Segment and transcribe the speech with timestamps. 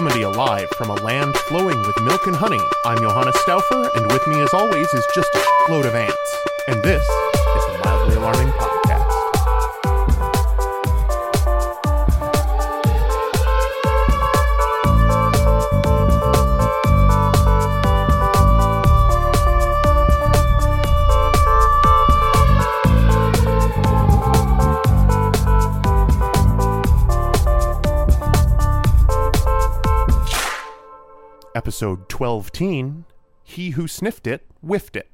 [0.00, 2.58] coming to you live from a land flowing with milk and honey.
[2.86, 6.36] I'm Johannes Stauffer, and with me, as always, is just a load of ants.
[6.68, 8.79] And this is the Mildly Alarming Podcast.
[31.80, 33.04] Episode 12 teen
[33.42, 35.10] He Who Sniffed It, Whiffed It.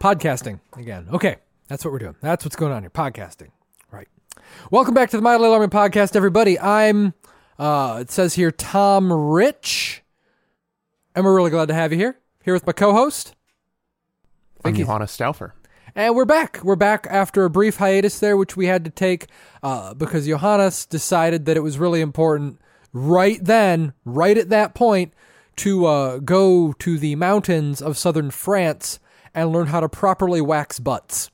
[0.00, 1.08] Podcasting again.
[1.12, 1.36] Okay,
[1.68, 2.16] that's what we're doing.
[2.22, 2.88] That's what's going on here.
[2.88, 3.50] Podcasting.
[3.90, 4.08] Right.
[4.70, 6.58] Welcome back to the Mildly Alarming Podcast, everybody.
[6.58, 7.12] I'm,
[7.58, 10.02] uh, it says here, Tom Rich.
[11.14, 12.18] And we're really glad to have you here.
[12.44, 13.34] Here with my co host.
[14.64, 14.84] I'm you.
[14.84, 15.54] Johannes Stauffer.
[15.94, 16.60] And we're back.
[16.62, 19.26] We're back after a brief hiatus there, which we had to take
[19.62, 22.60] uh, because Johannes decided that it was really important
[22.92, 25.12] right then, right at that point,
[25.56, 29.00] to uh, go to the mountains of southern France
[29.34, 31.30] and learn how to properly wax butts.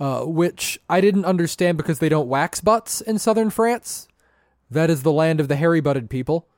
[0.00, 4.07] Uh, which I didn't understand because they don't wax butts in southern France.
[4.70, 6.48] That is the land of the hairy butted people.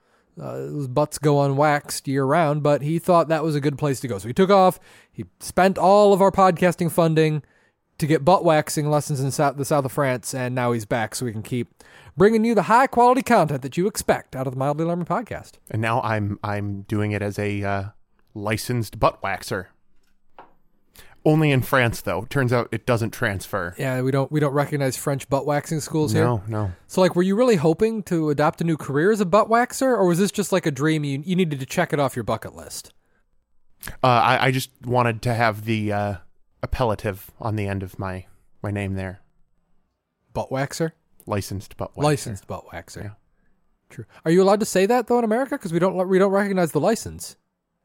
[0.40, 4.08] Uh, butts go unwaxed year round, but he thought that was a good place to
[4.08, 4.18] go.
[4.18, 4.78] So he took off.
[5.12, 7.42] He spent all of our podcasting funding
[7.98, 11.14] to get butt waxing lessons in south, the south of France, and now he's back
[11.14, 11.68] so we can keep
[12.16, 15.52] bringing you the high quality content that you expect out of the Mildly Alarming podcast.
[15.70, 17.84] And now I'm I'm doing it as a uh,
[18.34, 19.66] licensed butt waxer.
[21.24, 22.24] Only in France, though.
[22.30, 23.74] Turns out it doesn't transfer.
[23.78, 26.24] Yeah, we don't we don't recognize French butt waxing schools here.
[26.24, 26.72] No, no.
[26.86, 29.82] So, like, were you really hoping to adopt a new career as a butt waxer,
[29.86, 32.22] or was this just like a dream you you needed to check it off your
[32.22, 32.92] bucket list?
[34.02, 36.14] Uh, I, I just wanted to have the uh,
[36.62, 38.26] appellative on the end of my,
[38.62, 39.20] my name there.
[40.34, 40.92] Butt waxer,
[41.26, 42.02] Licensed butt waxer.
[42.04, 43.04] licensed butt waxer.
[43.04, 43.10] Yeah.
[43.88, 44.04] True.
[44.24, 45.56] Are you allowed to say that though in America?
[45.56, 47.36] Because we don't we don't recognize the license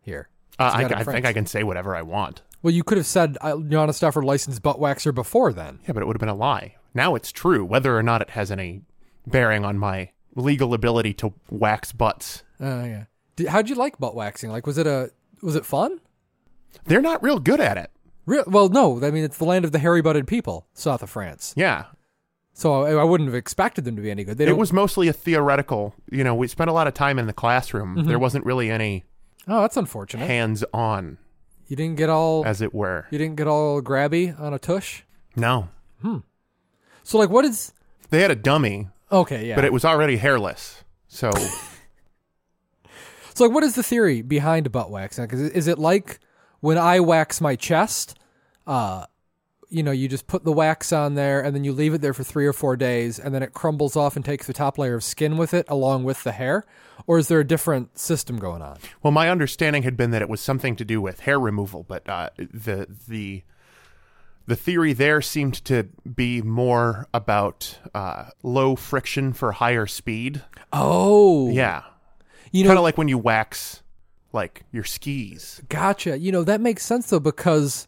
[0.02, 0.30] here.
[0.58, 2.42] Uh, I, you got it in I think I can say whatever I want.
[2.62, 5.80] Well, you could have said uh, Johannes Stauffer licensed butt waxer before then.
[5.86, 6.76] Yeah, but it would have been a lie.
[6.94, 8.82] Now it's true, whether or not it has any
[9.28, 12.44] bearing on my legal ability to wax butts.
[12.60, 13.06] Oh yeah.
[13.36, 14.50] Did, how'd you like butt waxing?
[14.50, 15.12] Like, was it a
[15.42, 16.00] was it fun?
[16.86, 17.92] They're not real good at it.
[18.26, 19.04] Real, well, no.
[19.04, 21.54] I mean, it's the land of the hairy butted people, south of France.
[21.56, 21.86] Yeah.
[22.54, 24.38] So I, I wouldn't have expected them to be any good.
[24.38, 27.28] They It was mostly a theoretical, you know, we spent a lot of time in
[27.28, 27.96] the classroom.
[27.96, 28.08] Mm-hmm.
[28.08, 29.04] There wasn't really any
[29.48, 30.26] Oh, that's unfortunate.
[30.28, 31.18] hands on,
[31.68, 33.06] You didn't get all as it were.
[33.12, 35.04] you didn't get all grabby on a tush.
[35.36, 35.70] No.
[36.02, 36.20] Hmm.
[37.04, 37.74] So like, what is?
[38.10, 39.56] They had a dummy, Okay, yeah.
[39.56, 40.84] but it was already hairless.
[41.08, 41.32] So
[43.34, 45.28] so like, what is the theory behind butt waxing?
[45.28, 46.20] 'Cause is it like
[46.62, 48.18] when I wax my chest?
[48.66, 49.06] Uh,
[49.70, 52.14] you know, you just put the wax on there and then you leave it there
[52.14, 54.96] for three or four days, and then it crumbles off and takes the top layer
[54.96, 56.66] of skin with it along with the hair.
[57.08, 58.78] Or is there a different system going on?
[59.04, 62.08] Well, my understanding had been that it was something to do with hair removal, but
[62.10, 63.44] uh, the the
[64.48, 70.44] the theory there seemed to be more about uh, low friction for higher speed.
[70.72, 71.84] Oh, Yeah,
[72.52, 73.82] You know, kind of like when you wax
[74.34, 75.62] like your skis.
[75.70, 76.18] Gotcha.
[76.20, 77.88] You know, that makes sense though, because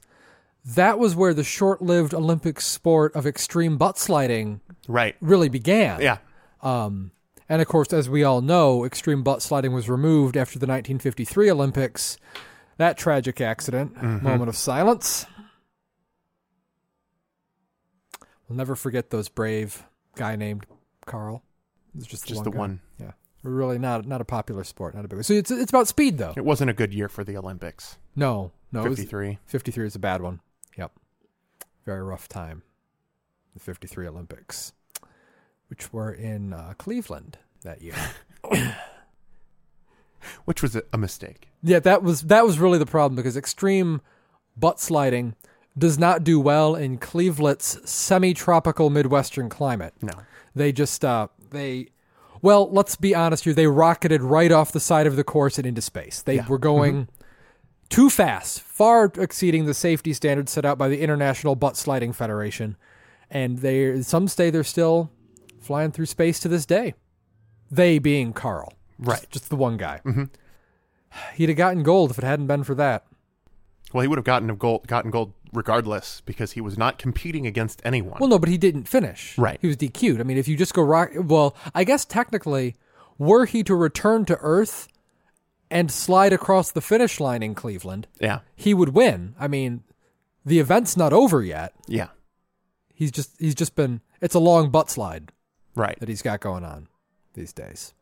[0.66, 5.16] that was where the short lived Olympic sport of extreme butt sliding Right.
[5.22, 6.02] really began.
[6.02, 6.18] Yeah.
[6.62, 7.12] Um,
[7.50, 11.50] and of course, as we all know, extreme butt sliding was removed after the 1953
[11.52, 12.18] Olympics.
[12.78, 13.96] That tragic accident.
[13.96, 14.24] Mm-hmm.
[14.26, 15.26] Moment of silence.
[18.48, 19.84] We'll never forget those brave
[20.16, 20.66] guy named
[21.06, 21.44] Carl.
[21.96, 22.52] It's was just the Just one.
[22.52, 22.82] the one.
[23.00, 23.12] Yeah.
[23.44, 25.24] Really not not a popular sport, not a big one.
[25.24, 26.34] So it's it's about speed though.
[26.36, 27.98] It wasn't a good year for the Olympics.
[28.16, 29.40] No, no, it was, 53.
[29.46, 30.42] 53 is a bad one.
[30.78, 30.92] Yep.
[31.86, 32.64] Very rough time.
[33.54, 34.74] The 53 Olympics,
[35.70, 37.96] which were in uh, Cleveland that year.
[40.46, 41.50] Which was a, a mistake.
[41.64, 44.02] yeah, that was that was really the problem because extreme
[44.58, 45.36] butt sliding
[45.78, 49.94] does not do well in Cleveland's semi-tropical Midwestern climate.
[50.02, 50.12] No.
[50.56, 51.90] They just uh they
[52.42, 55.66] well, let's be honest here, they rocketed right off the side of the course and
[55.66, 56.22] into space.
[56.22, 56.48] They Yeah.
[56.48, 57.08] were going
[57.90, 62.76] too fast, far exceeding the safety standards set out by the International Butt Sliding Federation.
[63.30, 65.12] And they some say they're still
[65.68, 66.94] flying through space to this day.
[67.70, 68.74] They being Carl.
[68.98, 69.20] Right.
[69.20, 70.02] Just, just the one guy.
[70.06, 70.24] Mm-hmm.
[71.36, 73.06] He'd have gotten gold if it hadn't been for that.
[73.94, 77.46] Well, he would have gotten a gold, gotten gold regardless because he was not competing
[77.48, 78.18] against anyone.
[78.20, 79.38] Well, no, but he didn't finish.
[79.38, 79.58] Right.
[79.62, 80.20] He was DQ'd.
[80.20, 82.76] I mean, if you just go rock, well, I guess technically,
[83.18, 84.88] were he to return to Earth
[85.70, 89.36] and slide across the finish line in Cleveland, yeah, he would win.
[89.40, 89.84] I mean,
[90.46, 91.74] the event's not over yet.
[91.88, 92.08] yeah,
[92.94, 95.32] He's just he's just been it's a long butt slide
[95.78, 96.00] right.
[96.00, 96.88] that he's got going on
[97.34, 97.94] these days.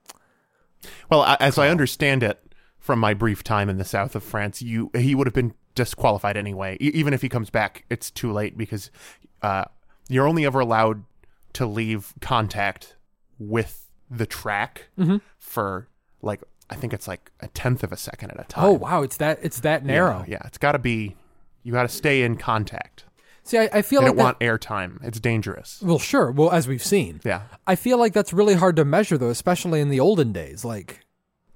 [1.09, 2.41] Well, as I understand it
[2.79, 6.37] from my brief time in the south of France, you he would have been disqualified
[6.37, 6.77] anyway.
[6.79, 8.91] E- even if he comes back, it's too late because
[9.41, 9.65] uh,
[10.07, 11.03] you're only ever allowed
[11.53, 12.95] to leave contact
[13.39, 14.89] with the track
[15.39, 15.87] for
[16.21, 18.65] like I think it's like a tenth of a second at a time.
[18.65, 20.25] Oh wow, it's that it's that Yeah, narrow.
[20.27, 21.15] Yeah, it's got to be.
[21.63, 23.05] You got to stay in contact.
[23.45, 25.03] See, I, I feel They like don't that, want airtime.
[25.03, 25.79] It's dangerous.
[25.81, 26.31] well, sure.
[26.31, 27.43] Well, as we've seen, Yeah.
[27.67, 30.65] I feel like that's really hard to measure, though, especially in the olden days.
[30.65, 31.01] Like,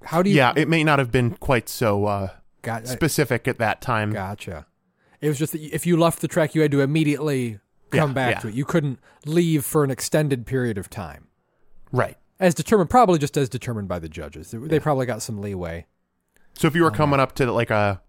[0.04, 0.36] how do you?
[0.36, 2.28] Yeah, it may not have been quite so uh,
[2.62, 4.12] got, specific at that time.
[4.12, 4.66] Gotcha.
[5.20, 7.58] It was just that if you left the track, you had to immediately
[7.90, 8.38] come Yeah, back yeah.
[8.40, 8.54] to it.
[8.54, 11.26] You couldn't leave for an extended period of time,
[11.92, 12.16] Right.
[12.38, 14.52] as determined, probably just as determined by the judges.
[14.52, 15.86] They, they probably got some leeway.
[16.54, 18.00] So if you were coming up to like a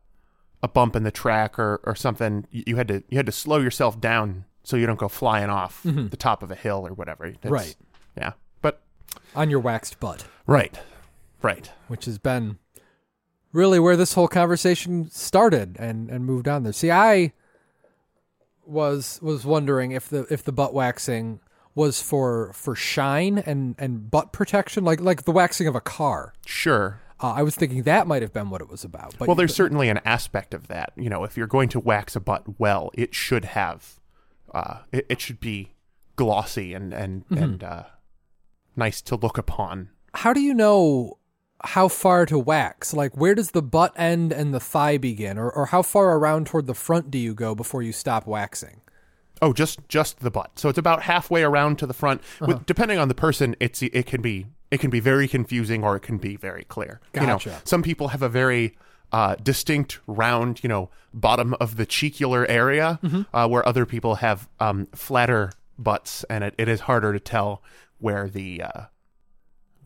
[0.64, 3.58] a bump in the track or, or something, you, had to you had to slow
[3.58, 7.28] yourself down so you don't go flying off the top of a hill or whatever.
[7.28, 7.50] Mm-hmm.
[7.50, 7.76] Right.
[8.18, 8.34] Yeah.
[8.62, 8.82] But
[9.36, 10.80] on your waxed butt, right.
[11.42, 11.72] Right.
[11.88, 12.60] which has been
[13.52, 16.74] really where this whole conversation started and, and moved on there.
[16.74, 17.34] See, I
[18.66, 21.40] was was wondering if the if the butt waxing
[21.74, 26.34] was for for shine and and butt protection, like like the waxing of a car.
[26.46, 27.02] Sure.
[27.22, 29.16] Uh, I was thinking that might have been what it was about.
[29.20, 30.92] But Well, there's certainly an aspect of that.
[30.96, 34.00] You know, if you're going to wax a butt well, it should have,
[34.54, 35.74] uh, it, it should be
[36.16, 37.44] glossy and and Mm-hmm.
[37.44, 37.84] and uh,
[38.76, 39.90] nice to look upon.
[40.16, 41.18] how do you know
[41.64, 42.92] how far to wax?
[42.94, 46.48] Like, where does the butt end and the thigh begin, or or how far around
[46.48, 48.82] toward the front do you go before you stop waxing?
[49.44, 50.58] Oh, just just the butt.
[50.58, 52.22] So it's about halfway around to the front.
[52.22, 52.46] Uh-huh.
[52.48, 55.96] With depending on the person, it's it can be it can be very confusing or
[55.98, 57.00] it can be very clear.
[57.14, 57.62] You know, Gotcha.
[57.66, 58.78] some people have a very
[59.12, 63.36] uh, distinct round, you know, bottom of the cheekular area, Mm-hmm.
[63.36, 67.62] uh, where other people have um, flatter butts, and it, it is harder to tell
[68.00, 68.82] where the uh,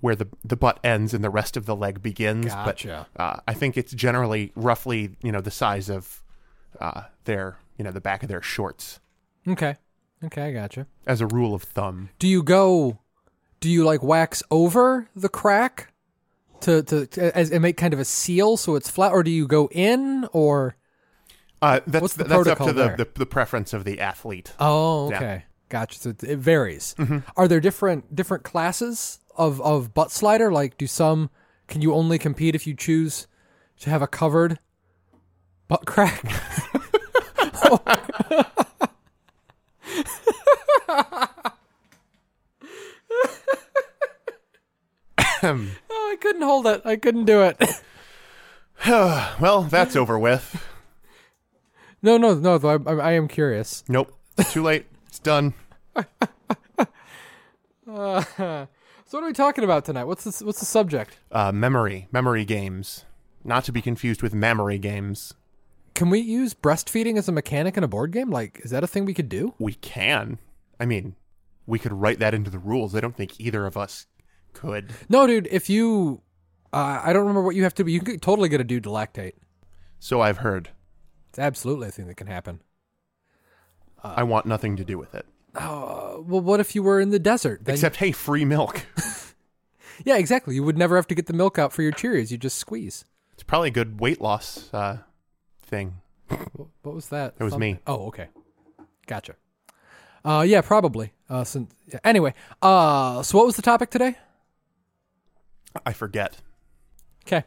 [0.01, 2.45] where the the butt ends and the rest of the leg begins.
[2.47, 3.07] Gotcha.
[3.15, 6.23] But uh, I think it's generally roughly you know the size of
[6.79, 8.99] uh, their you know the back of their shorts
[9.47, 9.75] Okay,
[10.23, 10.85] okay, I gotcha.
[11.07, 12.09] as a rule of thumb.
[12.19, 12.99] Do you go?
[13.59, 15.91] Do you like wax over the crack
[16.61, 19.31] to to, to as and make kind of a seal so it's flat, or do
[19.31, 20.75] you go in or?
[21.61, 24.53] Uh, that's the that's up to the, the the preference of the athlete.
[24.59, 25.17] Oh, Yeah.
[25.17, 25.97] okay, gotcha.
[25.99, 26.93] So it, it varies.
[26.99, 27.19] Mm-hmm.
[27.37, 30.51] Are there different different classes of of butt slider?
[30.51, 31.29] Like, do some
[31.67, 33.25] can you only compete if you choose
[33.79, 34.59] to have a covered
[35.67, 36.23] butt crack?
[45.89, 46.81] oh, I couldn't hold it.
[46.85, 47.61] I couldn't do it.
[48.87, 50.63] well, that's over with.
[52.01, 52.57] no, no, no.
[52.57, 53.83] Though I, I, I am curious.
[53.87, 54.85] Nope, it's too late.
[55.07, 55.53] It's done.
[59.07, 60.05] So, what are we talking about tonight?
[60.05, 61.19] What's the what's the subject?
[61.31, 63.05] Uh, memory, memory games,
[63.43, 65.35] not to be confused with memory games.
[65.93, 68.31] Can we use breastfeeding as a mechanic in a board game?
[68.31, 69.53] Like, is that a thing we could do?
[69.59, 70.39] We can.
[70.79, 71.15] I mean,
[71.67, 72.95] we could write that into the rules.
[72.95, 74.07] I don't think either of us
[74.55, 74.91] could.
[75.07, 75.47] No, dude.
[75.51, 76.21] If you,
[76.73, 77.83] uh, I don't remember what you have to.
[77.83, 79.33] do, but You can totally get a dude to lactate.
[79.99, 80.69] So I've heard.
[81.29, 82.61] It's absolutely a thing that can happen.
[84.03, 85.25] I want nothing to do with it.
[85.55, 87.65] Uh, well, what if you were in the desert?
[87.65, 88.85] Then, Except, hey, free milk.
[90.05, 90.55] yeah, exactly.
[90.55, 92.31] You would never have to get the milk out for your Cheerios.
[92.31, 93.05] You just squeeze.
[93.33, 94.99] it's probably a good weight loss uh,
[95.63, 96.01] thing.
[96.81, 97.35] What was that?
[97.39, 97.79] It was me.
[97.87, 98.27] Oh, okay.
[99.07, 99.35] Gotcha.
[100.23, 101.13] Uh, yeah, probably.
[101.29, 101.99] Uh, since yeah.
[102.03, 102.33] anyway.
[102.61, 104.17] Uh, so what was the topic today?
[105.85, 106.37] I forget,
[107.25, 107.43] Okay.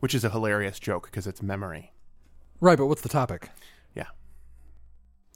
[0.00, 1.92] which is a hilarious joke because it's memory.
[2.60, 3.50] Right, but what's the topic?
[3.94, 4.06] Yeah.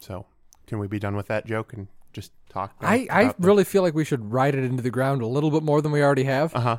[0.01, 0.27] So,
[0.67, 2.75] can we be done with that joke and just talk?
[2.81, 5.63] I, I really feel like we should ride it into the ground a little bit
[5.63, 6.55] more than we already have.
[6.55, 6.79] Uh huh.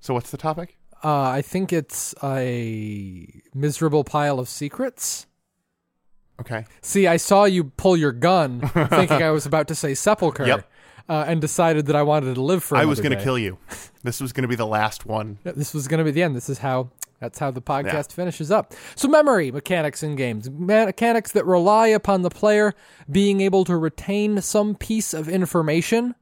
[0.00, 0.76] So what's the topic?
[1.02, 5.26] Uh, I think it's a miserable pile of secrets.
[6.40, 6.64] Okay.
[6.82, 10.70] See, I saw you pull your gun, thinking I was about to say sepulcher, Yep.
[11.08, 12.76] Uh, and decided that I wanted to live for.
[12.76, 13.58] I was going going to kill you.
[14.02, 15.38] This was going to be the last one.
[15.44, 16.36] This was going to be the end.
[16.36, 16.90] This is how.
[17.20, 18.74] That's how the podcast finishes up.
[18.96, 22.74] So, memory mechanics in games, mechanics that rely upon the player
[23.10, 26.16] being able to retain some piece of information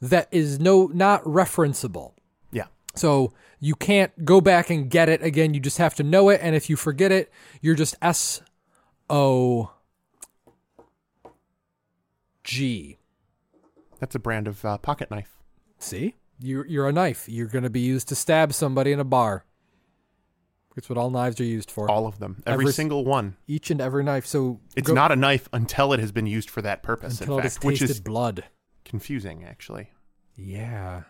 [0.00, 2.12] that is no not referenceable.
[2.52, 2.66] Yeah.
[2.94, 5.54] So you can't go back and get it again.
[5.54, 6.40] You just have to know it.
[6.42, 8.40] And if you forget it, you're just S
[9.10, 9.72] O
[12.44, 12.98] G.
[13.98, 15.38] That's a brand of uh, pocket knife.
[15.78, 16.14] See?
[16.38, 17.28] You're, you're a knife.
[17.28, 19.44] You're going to be used to stab somebody in a bar.
[20.76, 21.90] It's what all knives are used for.
[21.90, 22.42] All of them.
[22.46, 23.36] Every Every- single one.
[23.46, 24.26] Each and every knife.
[24.26, 27.38] So It's go- not a knife until it has been used for that purpose, until
[27.38, 28.44] in fact, which is blood.
[28.84, 29.90] confusing, actually.
[30.36, 31.04] Yeah.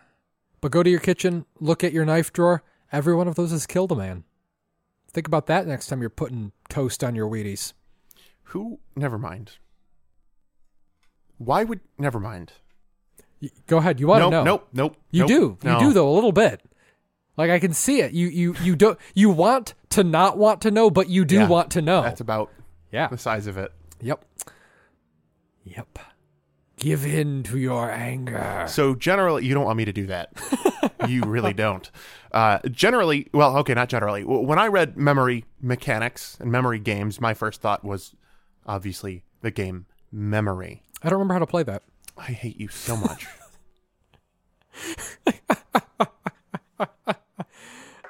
[0.61, 2.63] But go to your kitchen, look at your knife drawer.
[2.93, 4.23] Every one of those has killed a man.
[5.11, 7.73] Think about that next time you're putting toast on your Wheaties.
[8.43, 8.79] Who?
[8.95, 9.57] Never mind.
[11.37, 11.81] Why would.
[11.97, 12.53] Never mind.
[13.67, 13.99] Go ahead.
[13.99, 14.43] You want to know?
[14.43, 14.97] nope, nope.
[15.11, 15.57] You nope, do.
[15.63, 15.79] no.
[15.79, 16.61] You do though a little bit.
[17.35, 18.13] Like I can see it.
[18.13, 21.47] You you you don't you want to not want to know, but you do Yeah.
[21.47, 22.01] want to know.
[22.01, 22.51] That's about
[22.91, 23.07] yeah.
[23.07, 23.71] the size of it.
[24.01, 24.25] Yep.
[25.65, 25.99] Yep.
[26.77, 28.65] Give in to your anger.
[28.67, 30.31] So generally, you don't want me to do that.
[31.07, 31.89] you really don't.
[32.31, 34.23] Uh, generally, well, okay, not generally.
[34.23, 38.15] When I read memory mechanics and memory games, my first thought was
[38.67, 40.83] obviously the game Memory.
[41.03, 41.83] I don't remember how to play that.
[42.17, 43.27] I hate you so much.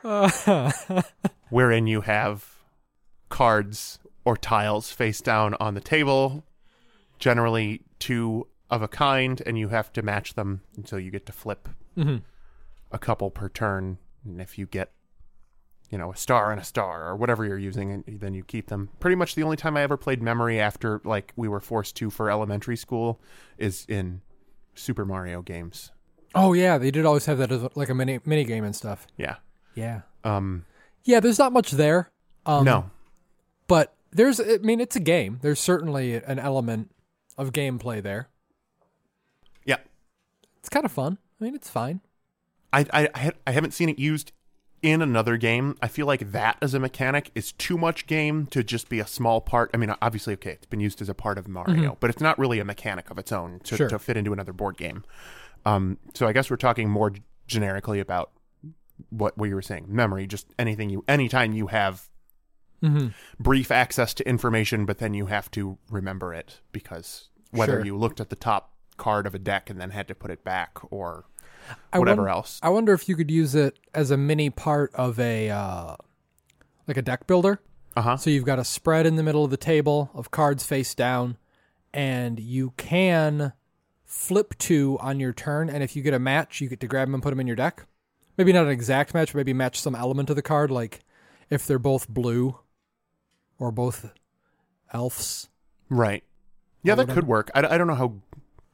[1.49, 2.45] Wherein you have
[3.29, 6.43] cards or tiles face down on the table,
[7.19, 11.31] generally two of a kind, and you have to match them until you get to
[11.31, 12.23] flip Mhm.
[12.91, 13.97] a couple per turn.
[14.25, 14.91] And if you get,
[15.89, 18.67] you know, a star and a star or whatever you're using, and then you keep
[18.67, 18.89] them.
[18.99, 22.09] Pretty much the only time I ever played memory after like we were forced to
[22.09, 23.21] for elementary school
[23.57, 24.21] is in
[24.75, 25.91] Super Mario games.
[26.35, 29.07] Oh yeah, they did always have that as like a mini mini game and stuff.
[29.17, 29.37] Yeah.
[29.75, 30.01] Yeah.
[30.23, 30.65] Um.
[31.03, 32.11] Yeah, there's not much there.
[32.45, 32.91] Um, no.
[33.67, 35.39] but there's I mean it's a game.
[35.41, 36.91] There's certainly an element
[37.37, 38.29] of gameplay there.
[39.65, 39.77] Yeah.
[40.59, 41.17] It's kind of fun.
[41.39, 42.01] I mean, it's fine.
[42.73, 44.31] I I I I haven't seen it used
[44.81, 45.75] in another game.
[45.81, 49.07] I feel like that as a mechanic is too much game to just be a
[49.07, 49.71] small part.
[49.73, 52.37] I mean, obviously, okay, it's been used as a part of Mario, but it's not
[52.37, 53.89] really a mechanic of its own to, Sure.
[53.89, 55.03] to fit into another board game.
[55.65, 57.11] Um, so I guess we're talking more
[57.47, 58.31] generically about
[59.09, 60.25] what what you were saying, memory.
[60.27, 62.07] Just anything you, anytime you have
[62.83, 63.07] Mm-hmm.
[63.41, 67.85] brief access to information, but then you have to remember it because whether Sure.
[67.87, 70.43] you looked at the top card of a deck and then had to put it
[70.43, 71.25] back or
[71.93, 72.59] I whatever won- else.
[72.63, 75.95] I wonder if you could use it as a mini part of a uh,
[76.87, 77.59] like a deck builder.
[77.95, 78.17] Uh huh.
[78.17, 81.37] So you've got a spread in the middle of the table of cards face down,
[81.93, 83.53] and you can
[84.05, 85.69] flip two on your turn.
[85.69, 87.47] And if you get a match, you get to grab them and put them in
[87.47, 87.85] your deck.
[88.37, 90.99] Maybe not an exact match, but maybe match some element of the card, like
[91.49, 92.59] if they're both blue
[93.57, 94.11] or both
[94.93, 95.49] elves.
[95.89, 96.23] Right.
[96.83, 97.21] Yeah, that whatever.
[97.21, 97.49] could work.
[97.55, 98.13] I, I don't know how.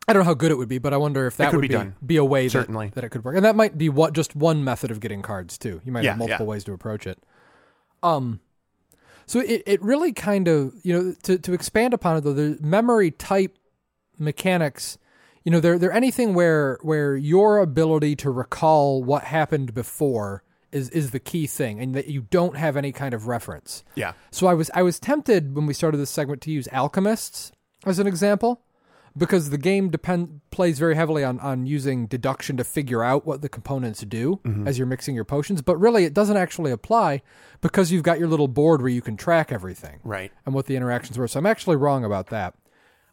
[0.07, 1.67] I don't know how good it would be, but I wonder if that would be
[1.69, 1.95] done.
[2.05, 2.91] be a way that, Certainly.
[2.95, 3.35] that it could work.
[3.37, 5.79] And that might be what just one method of getting cards too.
[5.85, 6.49] You might Yeah, have multiple yeah.
[6.49, 7.23] ways to approach it.
[8.01, 8.39] Um
[9.25, 12.57] so it, it really kind of you know to, to expand upon it though, the
[12.61, 13.57] memory type
[14.19, 14.97] mechanics,
[15.43, 20.89] you know, they're they're anything where where your ability to recall what happened before is
[20.89, 23.83] is the key thing and that you don't have any kind of reference.
[23.95, 24.13] Yeah.
[24.31, 27.51] So I was I was tempted when we started this segment to use alchemists
[27.85, 28.61] as an example
[29.17, 33.41] because the game depend plays very heavily on on using deduction to figure out what
[33.41, 37.21] the components do as you're mixing your potions, but really it doesn't actually apply
[37.61, 40.31] because you've got your little board where you can track everything Right.
[40.45, 41.27] and what the interactions were.
[41.27, 42.55] So I'm actually wrong about that,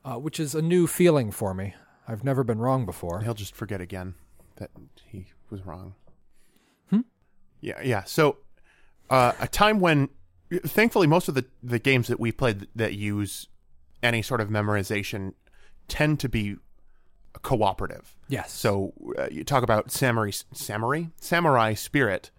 [0.05, 1.75] uh, which is a new feeling for me.
[2.09, 3.21] I've never been wrong before.
[3.21, 4.15] He'll just forget again
[4.57, 4.71] that
[5.07, 5.95] he was wrong.
[6.91, 7.01] Hmm?
[7.61, 7.81] Yeah.
[7.83, 8.05] Yeah.
[8.05, 8.39] So,
[9.11, 10.09] uh, a time when,
[10.65, 13.47] thankfully, most of the the games that we played that use
[14.03, 15.35] any sort of memorization
[15.91, 16.57] tend to be
[17.43, 18.17] cooperative.
[18.29, 18.53] Yes.
[18.53, 22.31] So uh, you talk about samurai, samurai, samurai spirit,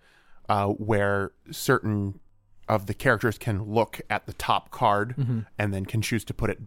[0.50, 2.20] uh, where certain
[2.68, 5.40] of the characters can look at the top card Mm-hmm.
[5.58, 6.60] and then can choose to put it.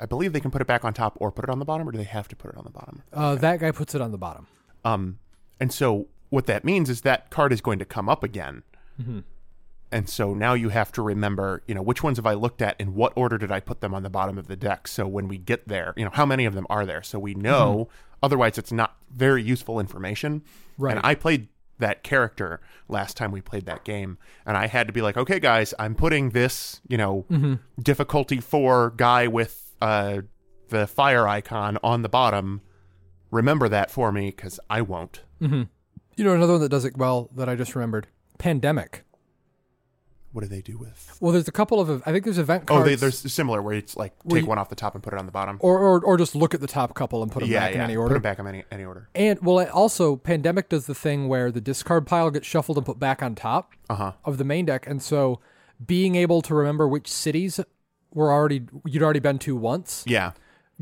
[0.00, 1.88] I believe they can put it back on top or put it on the bottom,
[1.88, 3.02] or do they have to put it on the bottom?
[3.12, 4.46] uh, that guy puts it on the bottom.
[4.84, 5.18] Um,
[5.58, 8.62] and so what that means is that card is going to come up again.
[9.00, 9.20] Mm-hmm.
[9.92, 12.80] And so now you have to remember, you know, which ones have I looked at?
[12.80, 14.86] In what order did I put them on the bottom of the deck?
[14.86, 17.02] So when we get there, you know, how many of them are there?
[17.02, 17.88] So we know.
[18.22, 20.40] Otherwise, it's not very useful information.
[20.40, 20.82] Mm-hmm.
[20.82, 20.96] Right.
[20.96, 24.92] And I played that character last time we played that game, and I had to
[24.92, 27.54] be like, okay, guys, I'm putting this, you know, Mm-hmm.
[27.82, 30.20] difficulty four guy with uh,
[30.68, 32.60] the fire icon on the bottom.
[33.30, 35.22] Remember that for me, because I won't.
[35.40, 35.68] You
[36.18, 38.08] know another one that does it well that I just remembered.
[38.36, 39.04] Pandemic.
[40.32, 41.16] What do they do with?
[41.20, 42.84] Well, there's a couple of I think there's event Oh, cards.
[42.88, 45.18] they, there's similar where it's like take you- one off the top and put it
[45.18, 45.56] on the bottom.
[45.60, 47.76] or, or or just look at the top couple and put them yeah, back yeah.
[47.78, 48.14] in any order.
[48.14, 49.08] Put them back in any any order.
[49.14, 52.98] And well, also Pandemic does the thing where the discard pile gets shuffled and put
[52.98, 54.12] back on top Uh huh.
[54.24, 55.40] of the main deck, and so
[55.84, 57.58] being able to remember which cities
[58.12, 60.32] were already you'd already been to once Yeah.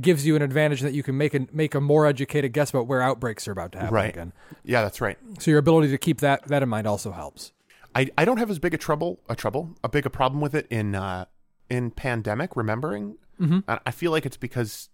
[0.00, 2.86] gives you an advantage that you can make a make a more educated guess about
[2.86, 4.10] where outbreaks are about to happen Right.
[4.10, 4.32] again.
[4.64, 5.18] Yeah, that's right.
[5.38, 7.52] So your ability to keep that that in mind also helps.
[7.98, 10.54] I, I don't have as big a trouble a trouble a big a problem with
[10.54, 11.24] it in uh
[11.68, 13.16] in pandemic remembering.
[13.40, 13.64] Mhm.
[13.66, 14.88] I, I feel like it's because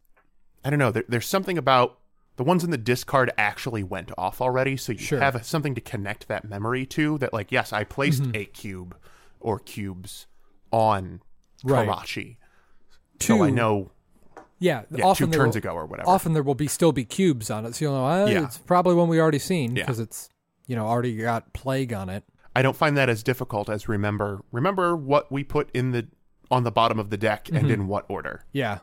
[0.64, 0.90] I don't know.
[0.90, 1.98] There, there's something about
[2.36, 5.20] the ones in the discard actually went off already, so you Sure.
[5.20, 7.18] have a, something to connect that memory to.
[7.18, 8.36] That like yes, I placed Mm-hmm.
[8.36, 8.96] a cube
[9.40, 10.26] or cubes
[10.72, 11.20] on
[11.62, 11.86] Right.
[11.86, 12.38] Karachi,
[13.18, 13.90] Two, so I know
[14.58, 16.08] Yeah, yeah, often two there turns will, ago or whatever.
[16.08, 18.44] often there will be still be cubes on it, so you'll know uh, Yeah.
[18.44, 19.82] it's probably one we already seen Yeah.
[19.84, 20.30] because it's
[20.66, 22.24] you know already got plague on it.
[22.56, 26.06] I don't find that as difficult as remember remember what we put in the
[26.50, 27.56] on the bottom of the deck Mm-hmm.
[27.56, 28.44] and in what order.
[28.52, 28.78] Yeah.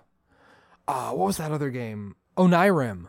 [0.88, 2.16] Uh, what was that other game?
[2.38, 3.08] Onirim.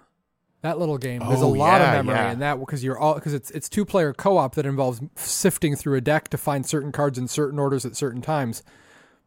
[0.60, 1.20] That little game.
[1.26, 2.32] There's a Oh, lot yeah, of memory yeah.
[2.32, 5.74] in that because you're all because it's it's two player co op that involves sifting
[5.74, 8.62] through a deck to find certain cards in certain orders at certain times.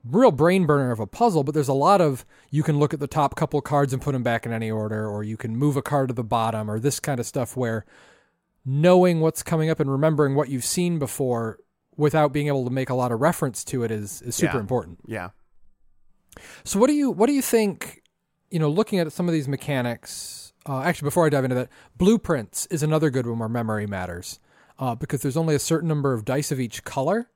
[0.05, 2.99] Real brain burner of a puzzle, but there's a lot of you can look at
[3.01, 5.75] the top couple cards and put them back in any order, or you can move
[5.75, 7.85] a card to the bottom, or this kind of stuff where
[8.65, 11.59] knowing what's coming up and remembering what you've seen before
[11.95, 14.61] without being able to make a lot of reference to it is is super Yeah.
[14.61, 14.99] important.
[15.05, 15.29] Yeah.
[16.63, 18.01] So what do you what do you think?
[18.51, 20.41] You know, looking at some of these mechanics.
[20.67, 24.39] Uh, actually, before I dive into that, blueprints is another good one where memory matters
[24.79, 27.29] uh, because there's only a certain number of dice of each color,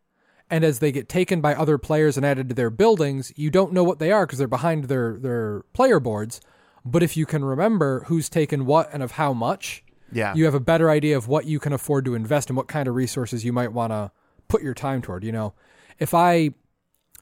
[0.50, 3.72] and as they get taken by other players and added to their buildings, you don't
[3.72, 6.42] know what they are because they're behind their their player boards.
[6.84, 10.34] But if you can remember who's taken what and of how much, Yeah.
[10.36, 12.88] you have a better idea of what you can afford to invest and what kind
[12.88, 14.12] of resources you might want to
[14.48, 15.24] put your time toward.
[15.24, 15.54] You know,
[16.00, 16.52] if I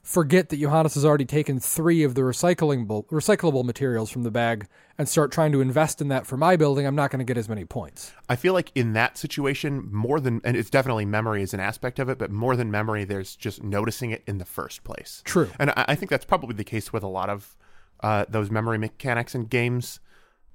[0.08, 4.66] forget that Johannes has already taken three of the recyclable recyclable materials from the bag
[4.96, 7.36] and start trying to invest in that for my building, I'm not going to get
[7.36, 8.12] as many points.
[8.26, 11.98] I feel like in that situation, more than, and it's definitely memory is an aspect
[11.98, 15.22] of it, but more than memory, there's just noticing it in the first place.
[15.26, 15.50] True.
[15.58, 17.54] And I, I think that's probably the case with a lot of
[18.00, 20.00] uh, those memory mechanics in games.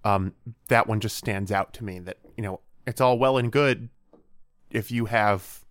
[0.04, 0.34] Um,
[0.68, 3.90] that one just stands out to me that, you know, it's all well and good
[4.70, 5.64] if you have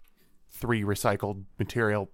[0.50, 2.10] three recycled material.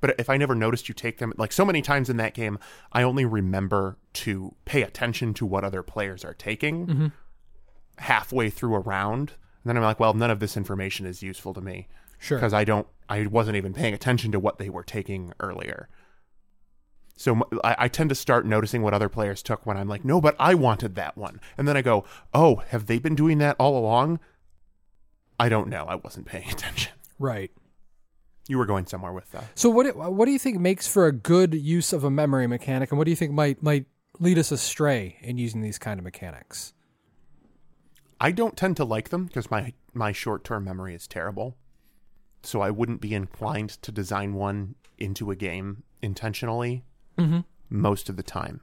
[0.00, 2.58] But if I never noticed you take them, like so many times in that game,
[2.92, 7.06] I only remember to pay attention to what other players are taking mm-hmm.
[7.98, 9.32] halfway through a round.
[9.62, 11.86] And then I'm like, well, none of this information is useful to me
[12.18, 12.38] Sure.
[12.38, 15.88] because I don't, I wasn't even paying attention to what they were taking earlier.
[17.20, 20.34] So I tend to start noticing what other players took when I'm like, no, but
[20.38, 21.38] I wanted that one.
[21.58, 24.20] And then I go, oh, have they been doing that all along?
[25.38, 25.84] I don't know.
[25.84, 26.92] I wasn't paying attention.
[27.18, 27.50] Right.
[28.48, 29.44] You were going somewhere with that.
[29.54, 32.46] So what do- what do you think makes for a good use of a memory
[32.46, 33.84] mechanic, and what do you think might might
[34.18, 36.72] lead us astray in using these kind of mechanics?
[38.18, 41.58] I don't tend to like them because my my short term memory is terrible.
[42.42, 46.82] So I wouldn't be inclined to design one into a game intentionally
[47.20, 47.40] Mm-hmm.
[47.68, 48.60] most of the time.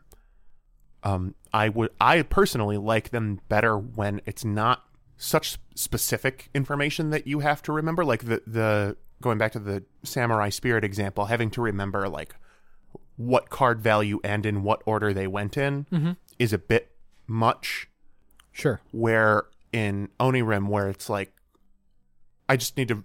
[1.04, 4.84] Um, I would I personally like them better when it's not
[5.16, 8.04] such specific information that you have to remember.
[8.04, 12.36] Like the the going back to the samurai spirit example, having to remember like
[13.16, 16.12] what card value and in what order they went in Mm-hmm.
[16.40, 16.92] is a bit
[17.28, 17.90] much
[18.52, 18.82] Sure.
[18.92, 21.32] where in Onirim where it's like
[22.50, 23.04] I just need to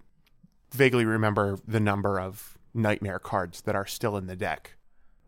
[0.72, 4.76] vaguely remember the number of nightmare cards that are still in the deck.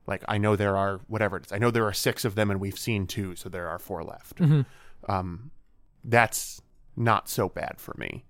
[0.07, 1.53] Like I know there are whatever it is.
[1.53, 4.03] I know there are six of them and we've seen two, so there are four
[4.05, 4.37] left.
[4.39, 4.67] Mhm.
[5.09, 5.51] Um
[6.05, 6.61] that's
[6.97, 8.25] not so bad for me.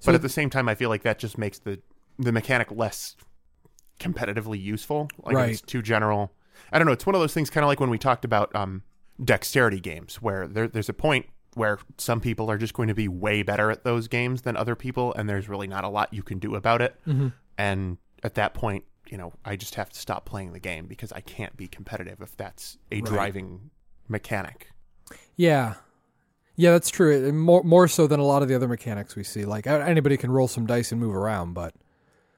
[0.00, 1.80] So- but at the same time I feel like that just makes the
[2.18, 3.16] the mechanic less
[3.98, 5.08] competitively useful.
[5.18, 5.50] Like Right.
[5.50, 6.32] it's too general.
[6.72, 8.82] I don't know, it's one of those things kinda like when we talked about um
[9.22, 13.06] dexterity games where there, there's a point where some people are just going to be
[13.08, 16.22] way better at those games than other people and there's really not a lot you
[16.22, 17.28] can do about it Mm-hmm.
[17.58, 21.12] and at that point you know i just have to stop playing the game because
[21.12, 23.04] i can't be competitive if that's a Right.
[23.04, 23.70] driving
[24.08, 24.68] mechanic
[25.36, 25.74] Yeah.
[26.54, 27.26] Yeah, that's true.
[27.28, 29.44] And More more so than a lot of the other mechanics we see.
[29.46, 31.74] Like anybody can roll some dice and move around, but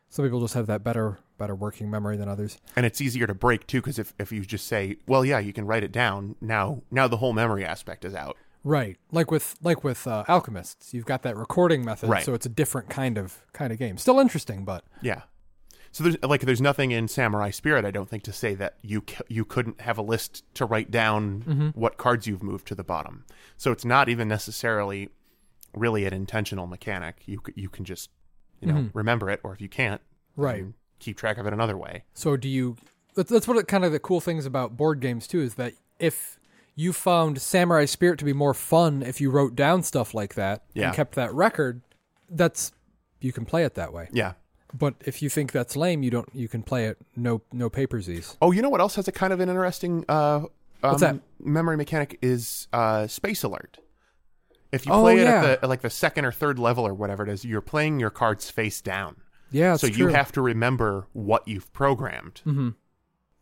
[0.08, 2.58] some people just have that better better working memory than others.
[2.76, 5.52] and it's easier to break too because if, if you just say well yeah you
[5.52, 8.96] can write it down now now the whole memory aspect is out Right.
[9.12, 12.24] Like with like with uh, alchemists, you've got that recording method, Right.
[12.24, 13.98] so it's a different kind of kind of game.
[13.98, 15.22] Still interesting, but Yeah.
[15.94, 19.04] So there's like there's nothing in Samurai Spirit I don't think to say that you
[19.08, 21.68] c- you couldn't have a list to write down mm-hmm.
[21.68, 23.24] what cards you've moved to the bottom.
[23.56, 25.10] So it's not even necessarily
[25.72, 27.22] really an intentional mechanic.
[27.26, 28.10] You c- you can just
[28.60, 28.98] you know mm-hmm.
[28.98, 30.00] remember it or if you can't
[30.34, 30.56] Right.
[30.56, 32.02] then keep track of it another way.
[32.12, 32.76] So do you?
[33.14, 35.54] That's, that's one of the, kind of the cool things about board games too is
[35.54, 36.40] that if
[36.74, 40.64] you found Samurai Spirit to be more fun if you wrote down stuff like that
[40.74, 40.86] Yeah.
[40.86, 41.82] and kept that record,
[42.28, 42.72] that's
[43.20, 44.08] you can play it that way.
[44.12, 44.32] Yeah.
[44.76, 46.28] But if you think that's lame, you don't.
[46.34, 48.36] You can play it no no papersies.
[48.42, 50.48] Oh, you know what else has a kind of an interesting uh, um,
[50.80, 51.20] What's that?
[51.38, 53.78] memory mechanic is uh, Space Alert.
[54.72, 55.44] If you Oh, play it yeah.
[55.44, 58.10] at the like the second or third level or whatever it is, you're playing your
[58.10, 59.16] cards face down.
[59.52, 60.08] Yeah, so true.
[60.08, 62.70] you have to remember what you've programmed, mm-hmm.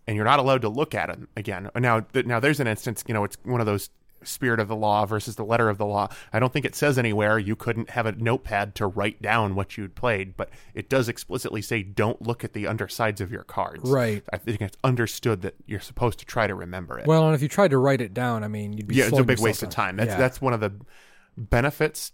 [0.06, 1.70] and you're not allowed to look at them again.
[1.74, 3.02] Now, th- now there's an instance.
[3.08, 3.88] You know, it's one of those
[4.26, 6.08] spirit of the law versus the letter of the law.
[6.32, 9.76] I don't think it says anywhere you couldn't have a notepad to write down what
[9.76, 13.88] you'd played, but it does explicitly say don't look at the undersides of your cards.
[13.90, 14.22] Right.
[14.32, 17.06] I think it's understood that you're supposed to try to remember it.
[17.06, 19.18] Well, and if you tried to write it down, I mean, you'd be yeah, it's
[19.18, 19.96] a big waste of time.
[19.96, 20.18] That's Yeah.
[20.18, 20.72] that's one of the
[21.36, 22.12] benefits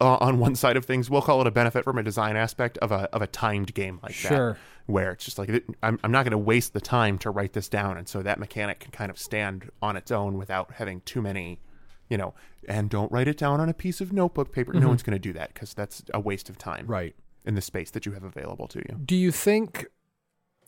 [0.00, 1.10] uh, on one side of things.
[1.10, 3.98] We'll call it a benefit from a design aspect of a of a timed game
[4.02, 4.52] like Sure.
[4.54, 5.50] that, where it's just like
[5.82, 8.38] I'm I'm not going to waste the time to write this down, and so that
[8.38, 11.60] mechanic can kind of stand on its own without having too many,
[12.08, 12.34] you know.
[12.68, 14.72] And don't write it down on a piece of notebook paper.
[14.74, 16.92] No one's going to do that because that's a waste of time Mm-hmm.
[16.92, 17.14] right.
[17.46, 18.98] in the space that you have available to you.
[19.04, 19.86] Do you think,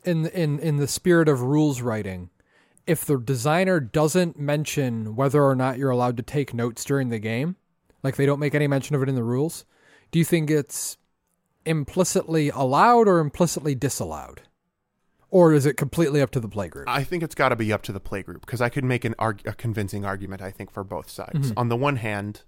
[0.05, 2.31] in in in the spirit of rules writing,
[2.87, 7.19] if the designer doesn't mention whether or not you're allowed to take notes during the
[7.19, 7.57] game,
[8.03, 9.65] like they don't make any mention of it in the rules,
[10.11, 10.97] do you think it's
[11.65, 14.43] implicitly allowed or implicitly disallowed,
[15.31, 16.85] or is it completely up to the playgroup?
[16.87, 19.15] I think it's got to be up to the playgroup because I could make an
[19.19, 20.43] arg- a convincing argument.
[20.43, 21.51] I think for both sides.
[21.51, 21.59] Mm-hmm.
[21.59, 22.43] On the one hand,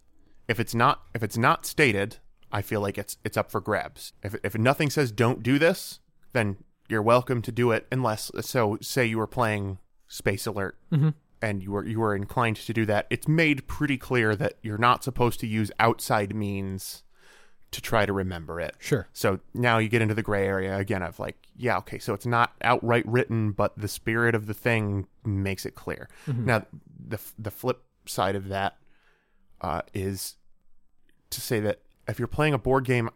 [0.49, 2.19] if it's not if it's not stated,
[2.51, 4.13] I feel like it's it's up for grabs.
[4.23, 6.01] If if nothing says don't do this,
[6.33, 6.57] then
[6.89, 7.87] you're welcome to do it.
[7.93, 11.11] Unless so, say you were playing Space Alert mm-hmm.
[11.43, 13.07] And you were you were inclined to do that.
[13.11, 17.03] It's made pretty clear that you're not supposed to use outside means
[17.73, 18.77] to try to remember it.
[18.79, 19.09] Sure.
[19.13, 22.27] So now you get into the gray area again of like, yeah, okay, so it's
[22.27, 26.09] not outright written, but the spirit of the thing makes it clear.
[26.27, 26.67] Now,
[27.09, 28.77] the the flip side of that
[29.61, 30.37] uh, is
[31.31, 33.11] to say that if you're playing a board game,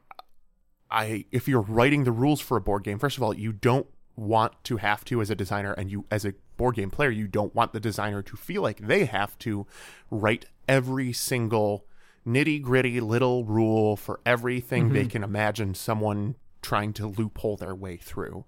[0.90, 3.86] I if you're writing the rules for a board game, first of all, you don't
[4.16, 7.26] want to have to as a designer, and you as a board game player, you
[7.26, 9.66] don't want the designer to feel like they have to
[10.10, 11.86] write every single
[12.26, 15.08] nitty gritty little rule for everything they mm-hmm.
[15.10, 18.44] can imagine someone trying to loophole their way through.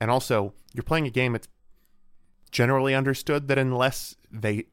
[0.00, 1.48] And also, you're playing a game that's
[2.50, 4.66] generally understood that unless they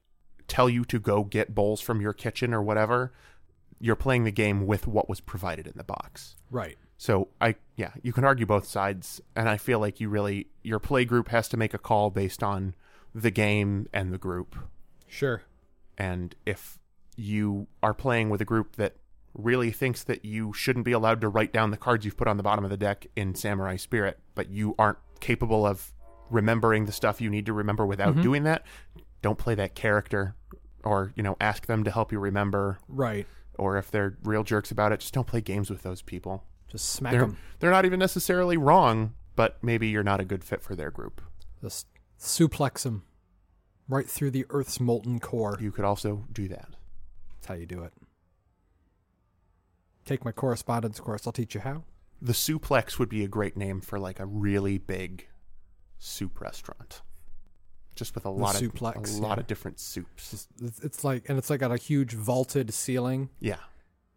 [0.47, 3.11] tell you to go get bowls from your kitchen or whatever,
[3.79, 6.35] you're playing the game with what was provided in the box.
[6.49, 6.77] Right.
[6.97, 10.79] So I yeah, you can argue both sides and I feel like you really your
[10.79, 12.73] play group has to make a call based on
[13.13, 14.55] the game and the group.
[15.07, 15.43] Sure.
[15.97, 16.79] And if
[17.15, 18.95] you are playing with a group that
[19.33, 22.37] really thinks that you shouldn't be allowed to write down the cards you've put on
[22.37, 25.93] the bottom of the deck in Samurai Spirit, but you aren't capable of
[26.29, 28.21] remembering the stuff you need to remember without mm-hmm.
[28.21, 28.65] doing that,
[29.21, 30.35] don't play that character
[30.83, 33.27] or, you know, ask them to help you remember Right.
[33.57, 36.43] Or if they're real jerks about it, just don't play games with those people.
[36.67, 37.37] Just smack They're them.
[37.59, 41.21] they're not even necessarily wrong, but maybe you're not a good fit for their group.
[41.61, 41.87] Just
[42.19, 43.03] suplex them
[43.87, 45.57] right through the Earth's molten core.
[45.61, 46.69] You could also do that.
[47.35, 47.93] That's how you do it.
[50.05, 51.25] Take my correspondence course.
[51.25, 51.83] I'll teach you how.
[52.21, 55.27] The suplex would be a great name for like a really big
[55.97, 57.01] soup restaurant.
[57.95, 60.47] Just with a lot of suplex, a lot of different soups.
[60.61, 63.57] It's, it's like, and it's like got a huge vaulted ceiling, Yeah.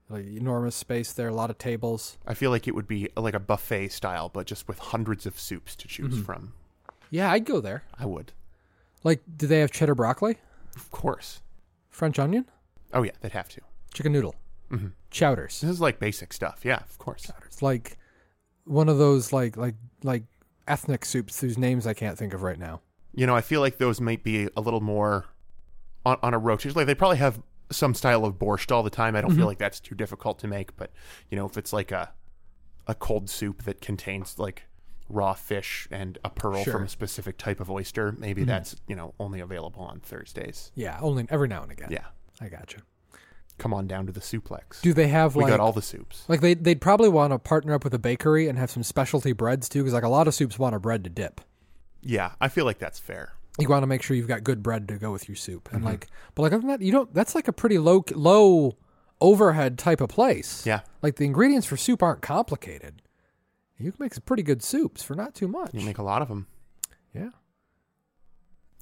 [0.08, 2.18] like enormous space there, a lot of tables.
[2.26, 5.38] I feel like it would be like a buffet style, but just with hundreds of
[5.38, 6.22] soups to choose Mm-hmm.
[6.24, 6.52] from.
[7.10, 7.84] Yeah, I'd go there.
[7.98, 8.32] I would.
[9.04, 10.38] Like, do they have cheddar broccoli,
[10.74, 11.40] Of course.
[11.88, 12.46] French onion,
[12.92, 13.60] Oh yeah, they'd have to.
[13.94, 14.34] chicken noodle,
[14.72, 14.92] Mhm.
[15.10, 15.60] chowders?
[15.60, 16.60] This is like basic stuff.
[16.64, 17.30] Yeah, of course.
[17.46, 17.96] It's like
[18.64, 20.24] one of those like like like
[20.66, 22.80] ethnic soups whose names I can't think of right now.
[23.14, 25.26] You know, I feel like those might be a little more
[26.06, 26.76] on, on a rotation.
[26.76, 27.40] Like they probably have
[27.70, 29.14] some style of borscht all the time.
[29.16, 29.38] I don't Mm-hmm.
[29.40, 30.90] feel like that's too difficult to make, but
[31.30, 32.10] you know, if it's like a
[32.86, 34.62] a cold soup that contains like
[35.10, 36.62] raw fish and a pearl Sure.
[36.64, 36.72] Mm-hmm.
[36.72, 40.72] from a specific type of oyster, maybe that's you know only available on Thursdays.
[40.74, 41.88] Yeah, only every now and again.
[41.90, 42.06] Yeah,
[42.40, 42.78] I gotcha.
[43.58, 44.80] come on down to the suplex.
[44.80, 46.24] Do they have we like got all the soups.
[46.28, 49.32] like they they'd probably want to partner up with a bakery and have some specialty
[49.32, 51.40] breads too, because like a lot of soups want a bread to dip.
[52.02, 53.32] Yeah, I feel like that's fair.
[53.58, 55.76] You want to make sure you've got good bread to go with your soup, Mm-hmm.
[55.76, 57.12] and like, but like other than that, you don't.
[57.12, 58.76] That's like a pretty low low
[59.20, 60.64] overhead type of place.
[60.64, 63.02] Yeah, like the ingredients for soup aren't complicated.
[63.78, 65.70] You can make some pretty good soups for not too much.
[65.74, 66.46] you make a lot of them.
[67.14, 67.30] yeah,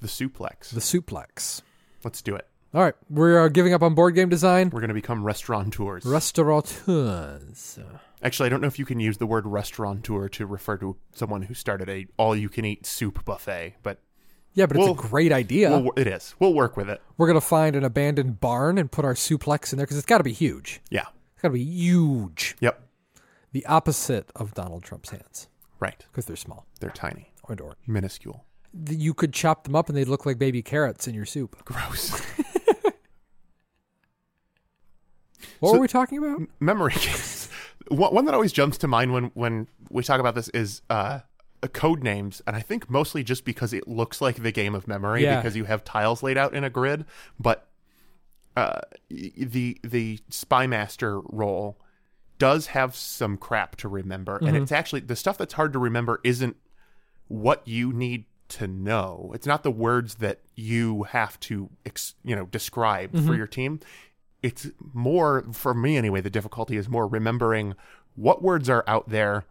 [0.00, 0.70] The suplex.
[0.70, 1.62] the souplex.
[2.04, 2.46] Let's do it.
[2.74, 4.68] All right, we're uh, giving up on board game design.
[4.70, 6.04] We're going to become restaurateurs.
[6.04, 7.78] Restaurateurs.
[8.22, 11.42] Actually, I don't know if you can use the word restaurateur to refer to someone
[11.42, 14.00] who started a all-you-can-eat soup buffet, but
[14.54, 15.70] Yeah, but Well, it's a great idea.
[15.78, 16.34] we'll, it is.
[16.38, 17.02] We'll work with it.
[17.18, 20.18] we're gonna find an abandoned barn and put our suplex in there because it's got
[20.18, 20.80] to be huge.
[20.90, 21.04] Yeah.
[21.34, 22.56] It's got to be huge.
[22.60, 22.82] Yep.
[23.52, 25.48] The opposite of Donald Trump's hands
[25.78, 26.04] Right.
[26.10, 27.76] because they're small They're tiny, or door.
[27.86, 28.46] minuscule.
[28.88, 31.62] You could chop them up and they'd look like baby carrots in your soup.
[31.66, 32.18] Gross.
[35.60, 36.42] What So- were we talking about?
[36.60, 37.35] Memory games.
[37.88, 41.20] One, that always jumps to mind when when we talk about this is uh,
[41.72, 45.22] code names, and I think mostly just because it looks like the game of memory
[45.22, 45.36] Yeah.
[45.36, 47.04] because you have tiles laid out in a grid,
[47.38, 47.68] but
[48.56, 51.78] uh, the the spy master role
[52.38, 56.20] does have some crap to remember, and it's actually the stuff that's hard to remember
[56.24, 56.56] isn't
[57.28, 59.32] what you need to know.
[59.34, 63.80] It's not the words that you have to ex, you know describe for your team.
[64.46, 66.20] It's more for me anyway.
[66.20, 67.74] The difficulty is more remembering
[68.14, 69.44] what words are out there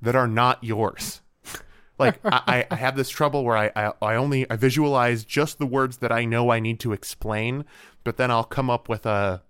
[0.00, 1.20] that are not yours.
[1.98, 5.64] Like I, I have this trouble where I, I I only I visualize just the
[5.64, 7.64] words that I know I need to explain,
[8.04, 9.42] but then I'll come up with a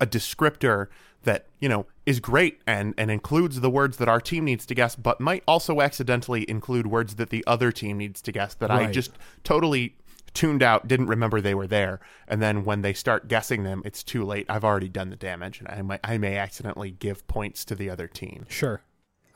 [0.00, 0.86] a descriptor
[1.24, 4.76] that you know is great and and includes the words that our team needs to
[4.76, 8.70] guess, but might also accidentally include words that the other team needs to guess that
[8.70, 9.10] I just
[9.42, 9.96] totally
[10.34, 14.02] tuned out, didn't remember they were there, and then when they start guessing them, it's
[14.02, 14.46] too late.
[14.48, 17.90] I've already done the damage, and I might I may accidentally give points to the
[17.90, 18.46] other team.
[18.48, 18.82] Sure.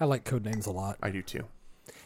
[0.00, 0.98] I like code names a lot.
[1.02, 1.44] I do too.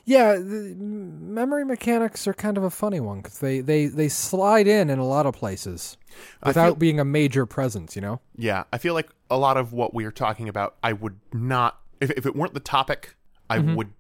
[0.05, 4.67] Yeah, the memory mechanics are kind of a funny one because they, they, they slide
[4.67, 5.99] in in a lot of places
[6.45, 8.21] without feel- being a major presence, you know?
[8.35, 12.11] Yeah, I feel like a lot of what we're talking about, I would not, if,
[12.13, 13.17] if it weren't the topic,
[13.51, 13.75] I Mm-hmm.
[13.77, 13.93] would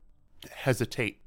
[0.51, 1.18] hesitate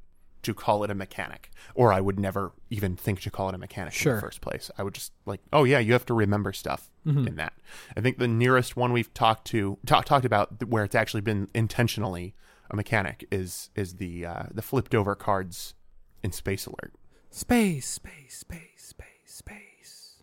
[0.43, 3.57] to call it a mechanic, or I would never even think to call it a
[3.57, 4.69] mechanic in the first place.
[4.77, 7.27] I would just like, oh yeah, you have to remember stuff Mm-hmm.
[7.29, 7.53] in that.
[7.97, 11.47] I think the nearest one we've talked to ta- talked about where it's actually been
[11.55, 12.35] intentionally
[12.69, 15.73] a mechanic is is the uh, the flipped over cards
[16.21, 16.93] in Space Alert.
[17.31, 20.21] Space, space, space, space, space.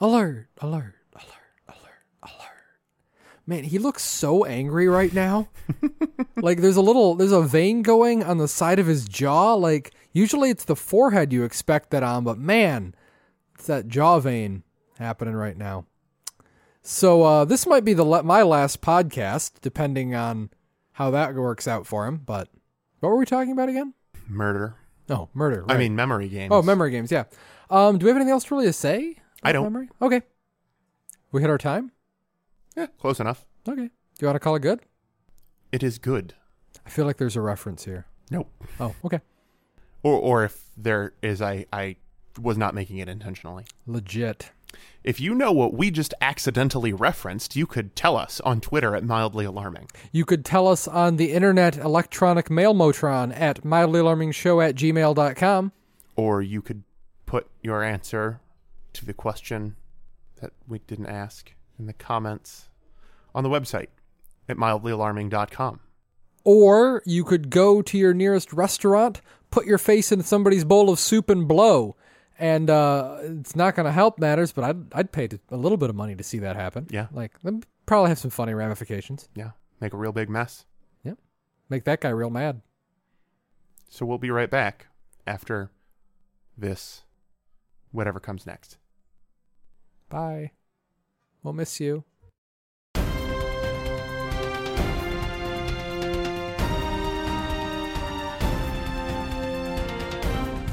[0.00, 2.55] Alert, alert, alert, alert, alert.
[3.46, 5.48] Man, he looks so angry right now.
[6.36, 9.54] like there's a little there's a vein going on the side of his jaw.
[9.54, 12.94] Like usually it's the forehead you expect that on, but man,
[13.54, 14.64] it's that jaw vein
[14.98, 15.86] happening right now.
[16.82, 20.50] So uh, this might be the la- my last podcast, depending on
[20.92, 22.18] how that works out for him.
[22.24, 22.48] But
[23.00, 23.94] what were we talking about again?
[24.28, 24.76] Murder.
[25.08, 25.64] Oh, murder.
[25.68, 26.50] I mean, memory games.
[26.52, 27.12] Oh, memory games.
[27.12, 27.24] Yeah.
[27.70, 29.16] Um, do we have anything else really to say?
[29.42, 29.64] I don't.
[29.64, 29.88] Memory.
[30.02, 30.22] Okay.
[31.30, 31.92] We hit our time.
[32.76, 33.46] Yeah, close enough.
[33.68, 33.86] Okay.
[33.86, 34.80] Do you want to call it good?
[35.72, 36.34] It is good.
[36.84, 38.06] I feel like there's a reference here.
[38.30, 38.50] Nope.
[38.80, 39.20] Oh, okay.
[40.02, 41.96] or or if there is I I
[42.40, 43.64] was not making it intentionally.
[43.86, 44.50] Legit.
[45.02, 49.04] If you know what we just accidentally referenced, you could tell us on Twitter at
[49.04, 49.88] mildly alarming.
[50.12, 55.72] You could tell us on the internet electronic mail motron at mildlyalarmingshow at gmail.com.
[56.16, 56.82] Or you could
[57.24, 58.40] put your answer
[58.94, 59.76] to the question
[60.40, 62.68] that we didn't ask in the comments
[63.34, 63.88] on the website
[64.48, 65.80] at mildlyalarming.com.
[66.44, 70.98] Or you could go to your nearest restaurant, put your face in somebody's bowl of
[70.98, 71.96] soup and blow.
[72.38, 75.90] And uh, it's not going to help matters, but I'd, I'd pay a little bit
[75.90, 76.86] of money to see that happen.
[76.90, 77.06] Yeah.
[77.10, 77.32] Like,
[77.86, 79.28] probably have some funny ramifications.
[79.34, 80.66] Yeah, make a real big mess.
[81.02, 81.14] Yeah.
[81.70, 82.60] Make that guy real mad.
[83.88, 84.88] So we'll be right back
[85.26, 85.70] after
[86.58, 87.04] this
[87.92, 88.76] whatever comes next.
[90.10, 90.52] Bye.
[91.46, 92.02] We'll miss you.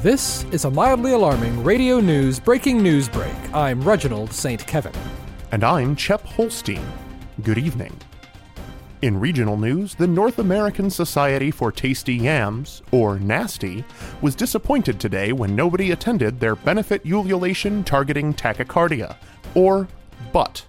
[0.01, 3.35] This is a mildly alarming radio news breaking news break.
[3.53, 4.65] I'm Reginald St.
[4.65, 4.93] Kevin.
[5.51, 6.83] And I'm Chep Holstein.
[7.43, 7.95] Good evening.
[9.03, 13.85] In regional news, the North American Society for Tasty Yams, or NASTY,
[14.23, 19.17] was disappointed today when nobody attended their benefit ululation targeting tachycardia,
[19.53, 19.87] or
[20.33, 20.65] BUT.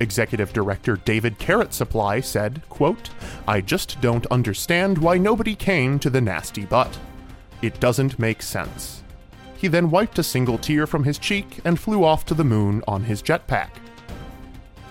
[0.00, 3.08] Executive Director David Carrot Supply said, quote,
[3.48, 6.98] I just don't understand why nobody came to the nasty butt.
[7.62, 9.02] It doesn't make sense.
[9.56, 12.82] He then wiped a single tear from his cheek and flew off to the moon
[12.86, 13.70] on his jetpack.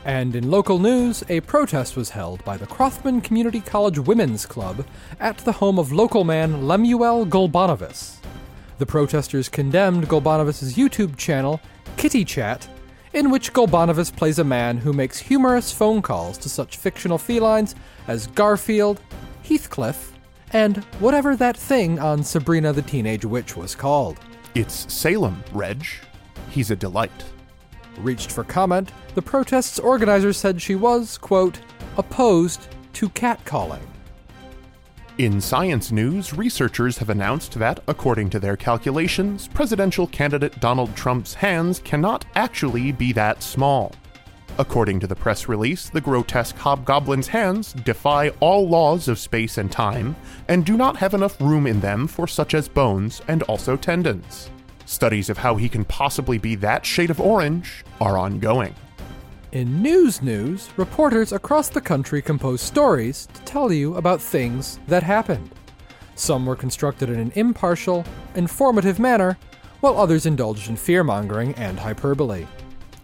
[0.05, 4.85] And in local news, a protest was held by the Crothman Community College Women's Club
[5.19, 8.17] at the home of local man Lemuel Golbanovis.
[8.77, 11.59] The protesters condemned Golbanovis' YouTube channel,
[11.97, 12.67] Kitty Chat,
[13.15, 17.73] in which Golbanovis plays a man who makes humorous phone calls to such fictional felines
[18.09, 18.99] as Garfield,
[19.41, 20.11] Heathcliff,
[20.51, 24.19] and whatever that thing on Sabrina the Teenage Witch was called.
[24.53, 25.85] It's Salem, Reg.
[26.49, 27.23] he's a delight.
[27.99, 31.59] Reached for comment, the protest's organizer said she was, quote,
[31.97, 33.94] opposed to catcalling.
[35.17, 41.35] In science news, researchers have announced that, according to their calculations, presidential candidate Donald Trump's
[41.35, 43.93] hands cannot actually be that small.
[44.57, 49.71] According to the press release, the grotesque hobgoblin's hands defy all laws of space and
[49.71, 50.17] time
[50.49, 54.49] and do not have enough room in them for such as bones and also tendons.
[54.85, 58.75] Studies of how he can possibly be that shade of orange are ongoing.
[59.51, 65.03] In news news, reporters across the country compose stories to tell you about things that
[65.03, 65.49] happened.
[66.15, 68.03] Some were constructed in an impartial,
[68.35, 69.37] informative manner,
[69.79, 72.47] while others indulged in fear mongering and hyperbole.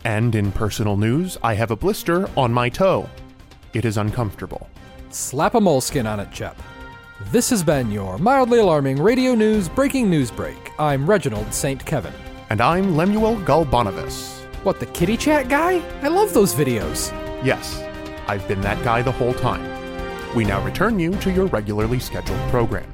[0.04, 3.08] And in personal news, I have a blister on my toe.
[3.74, 4.68] It is uncomfortable.
[5.10, 6.58] Slap a moleskin on it, Chep.
[7.32, 10.72] This has been your mildly alarming radio news breaking news break.
[10.80, 11.86] I'm Reginald St.
[11.86, 12.14] Kevin.
[12.50, 14.41] And I'm Lemuel Galbanovis.
[14.64, 15.80] What, the kitty chat guy?
[16.04, 17.12] I love those videos.
[17.44, 17.84] Yes,
[18.28, 19.66] I've been that guy the whole time.
[20.36, 22.90] We now return you to your regularly scheduled program.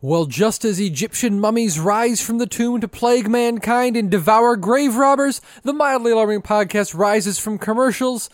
[0.00, 4.94] Well, just as Egyptian mummies rise from the tomb to plague mankind and devour grave
[4.94, 8.30] robbers, the mildly alarming podcast rises from commercials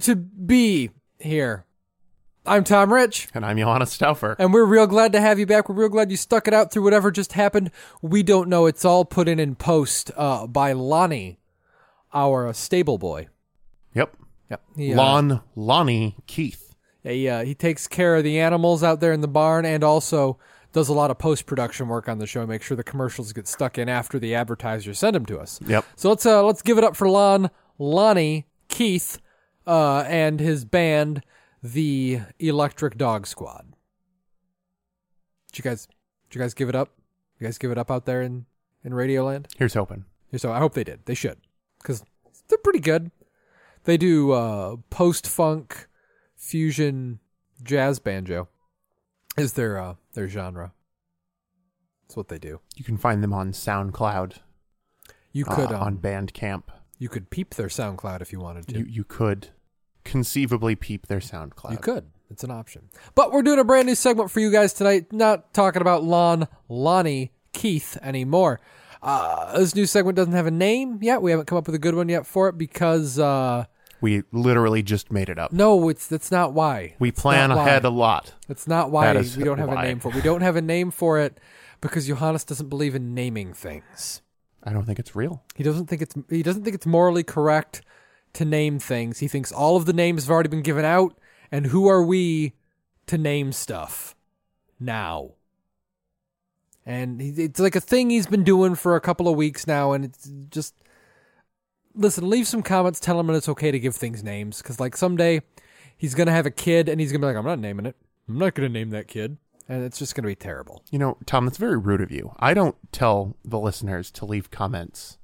[0.00, 1.64] to be here.
[2.46, 3.28] I'm Tom Rich.
[3.34, 4.34] And I'm Johannes Stauffer.
[4.38, 5.68] And we're real glad to have you back.
[5.68, 7.70] We're real glad you stuck it out through whatever just happened.
[8.00, 8.66] We don't know.
[8.66, 11.38] It's all put in in post uh, by Lonnie,
[12.14, 13.28] our stable boy.
[13.94, 14.16] Yep.
[14.50, 14.62] Yep.
[14.76, 16.74] He, uh, Lon Lonnie Keith.
[17.02, 20.38] He, uh, he takes care of the animals out there in the barn and also
[20.72, 22.46] does a lot of post production work on the show.
[22.46, 25.60] Make sure the commercials get stuck in after the advertisers send them to us.
[25.66, 25.84] Yep.
[25.96, 29.18] So let's uh, let's give it up for Lon Lonnie Keith
[29.66, 31.22] uh, and his band,
[31.62, 33.66] the Electric Dog Squad.
[35.52, 35.86] Did you guys?
[36.28, 36.92] Did you guys give it up?
[37.38, 38.46] You guys give it up out there in
[38.84, 39.46] in Radioland?
[39.56, 40.04] Here's hoping.
[40.36, 41.06] So I hope they did.
[41.06, 41.38] They should,
[41.82, 42.04] because
[42.48, 43.10] they're pretty good.
[43.84, 45.88] They do uh, post funk,
[46.36, 47.18] fusion,
[47.62, 48.48] jazz banjo.
[49.36, 50.72] Is their uh, their genre?
[52.06, 52.60] That's what they do.
[52.76, 54.38] You can find them on SoundCloud,
[55.32, 56.64] You uh, could um, on Bandcamp.
[56.98, 58.78] you could peep their SoundCloud if you wanted to.
[58.78, 59.48] You you could
[60.04, 61.72] conceivably peep their SoundCloud.
[61.72, 62.06] You could.
[62.30, 62.88] It's an option.
[63.14, 65.12] But we're doing a brand new segment for you guys tonight.
[65.12, 68.60] Not talking about Lon, Lonnie, Keith anymore.
[69.02, 71.22] Uh, this new segment doesn't have a name yet.
[71.22, 73.64] We haven't come up with a good one yet for it because uh,
[74.00, 75.52] We literally just made it up.
[75.52, 76.94] no, it's that's not why.
[77.00, 77.66] We plan not why.
[77.66, 78.34] ahead a lot.
[78.46, 79.84] That's not why That we don't have why.
[79.84, 80.14] a name for it.
[80.14, 81.38] We don't have a name for it
[81.80, 84.22] because Johannes doesn't believe in naming things.
[84.62, 85.42] I don't think it's real.
[85.56, 87.80] He doesn't think it's he doesn't think it's morally correct
[88.34, 89.18] to name things.
[89.18, 91.18] He thinks all of the names have already been given out,
[91.50, 92.54] and who are we
[93.06, 94.14] to name stuff
[94.78, 95.32] now?
[96.86, 100.04] And it's like a thing he's been doing for a couple of weeks now, and
[100.04, 100.74] it's just
[101.94, 102.28] listen.
[102.28, 102.98] Leave some comments.
[102.98, 105.42] Tell him it's okay to give things names, because like someday
[105.96, 107.96] he's gonna have a kid, and he's gonna be like, "I'm not naming it.
[108.28, 109.36] I'm not gonna name that kid,"
[109.68, 110.82] and it's just gonna be terrible.
[110.90, 112.34] You know, Tom, that's very rude of you.
[112.38, 115.18] I don't tell the listeners to leave comments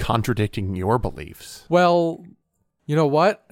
[0.00, 1.64] contradicting your beliefs.
[1.68, 2.24] Well,
[2.86, 3.46] you know what?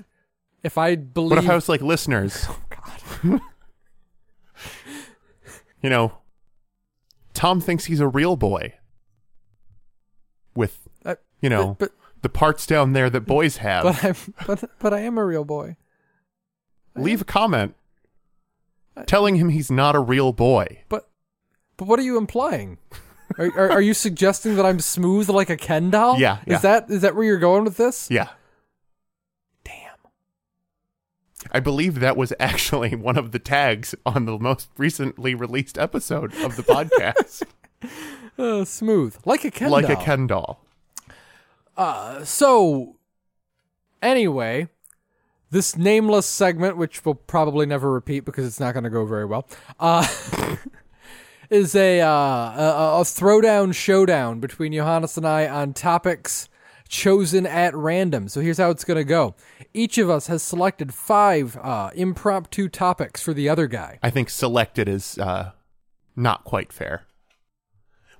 [0.64, 3.40] If I believe, What if I was like, listeners, oh God.
[5.82, 6.18] you know,
[7.34, 8.74] Tom thinks he's a real boy
[10.56, 13.84] with, Uh, you know, but the parts down there that boys have.
[13.84, 15.76] but I'm but but I am a real boy.
[16.96, 17.76] Leave a comment
[19.06, 20.82] telling him he's not a real boy.
[20.88, 21.08] But
[21.76, 22.78] but what are you implying?
[23.36, 26.18] Are, are, are you suggesting that I'm smooth like a Ken doll?
[26.18, 26.56] Yeah, yeah.
[26.56, 28.10] Is that is that where you're going with this?
[28.10, 28.28] Yeah.
[29.64, 29.96] Damn.
[31.52, 36.34] I believe that was actually one of the tags on the most recently released episode
[36.36, 37.42] of the podcast.
[38.36, 40.00] Uh, smooth like a Ken like doll.
[40.00, 40.64] a Ken doll.
[41.76, 42.96] Uh, so
[44.00, 44.68] anyway,
[45.50, 49.24] this nameless segment, which we'll probably never repeat because it's not going to go very
[49.24, 49.48] well,
[49.80, 50.06] uh,
[51.50, 56.48] is a, uh, a a throwdown showdown between Johannes and I on topics
[56.88, 58.28] chosen at random.
[58.28, 59.34] So here's how it's going to go.
[59.74, 63.98] Each of us has selected five uh, impromptu topics for the other guy.
[64.02, 65.52] I think selected is uh,
[66.16, 67.04] not quite fair.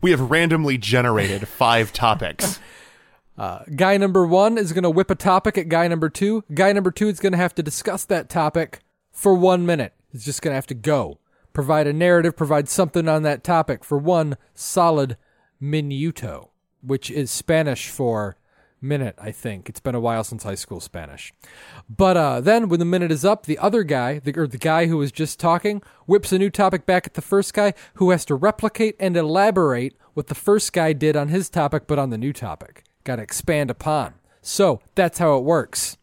[0.01, 2.61] We have randomly generated five topics.
[3.39, 6.43] Uh, guy number one is going to whip a topic at guy number two.
[6.53, 8.81] Guy number two is going to have to discuss that topic
[9.13, 9.95] for one minute.
[10.11, 11.21] He's just going to have to go.
[11.53, 15.17] Provide a narrative, provide something on that topic for one solid
[15.61, 16.49] minuto,
[16.83, 18.37] which is Spanish for
[18.81, 19.69] minute, I think.
[19.69, 21.33] It's been a while since high school Spanish.
[21.89, 24.87] But uh, then, when the minute is up, the other guy, the, or the guy
[24.87, 28.25] who was just talking, whips a new topic back at the first guy, who has
[28.27, 32.19] to replicate and elaborate what the first guy did on his topic, but on the
[32.19, 32.85] new topic.
[33.05, 34.15] Got to expand upon.
[34.43, 35.97] So that's how it works.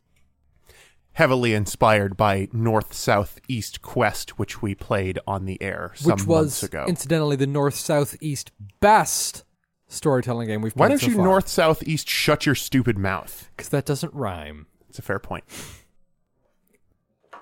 [1.15, 6.25] Heavily inspired by North South East Quest, which we played on the air some Which
[6.25, 6.85] was, months ago.
[6.87, 8.51] incidentally, the north south east
[8.81, 9.45] best
[9.87, 10.81] storytelling game we've played.
[10.81, 13.49] Why don't you North South East shut your stupid mouth?
[13.55, 14.67] Because that doesn't rhyme.
[14.89, 15.45] It's a fair point.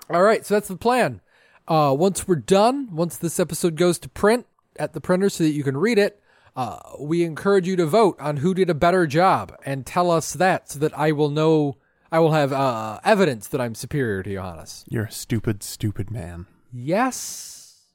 [0.08, 1.20] All right, so that's the plan.
[1.66, 4.46] Uh, once we're done, once this episode goes to print
[4.76, 6.20] at the printer so that you can read it,
[6.54, 10.32] uh, we encourage you to vote on who did a better job and tell us
[10.34, 11.78] that so that I will know,
[12.14, 14.84] I will have uh, evidence that I'm superior to Johannes.
[14.88, 16.46] You're a stupid, stupid man.
[16.72, 17.88] Yes,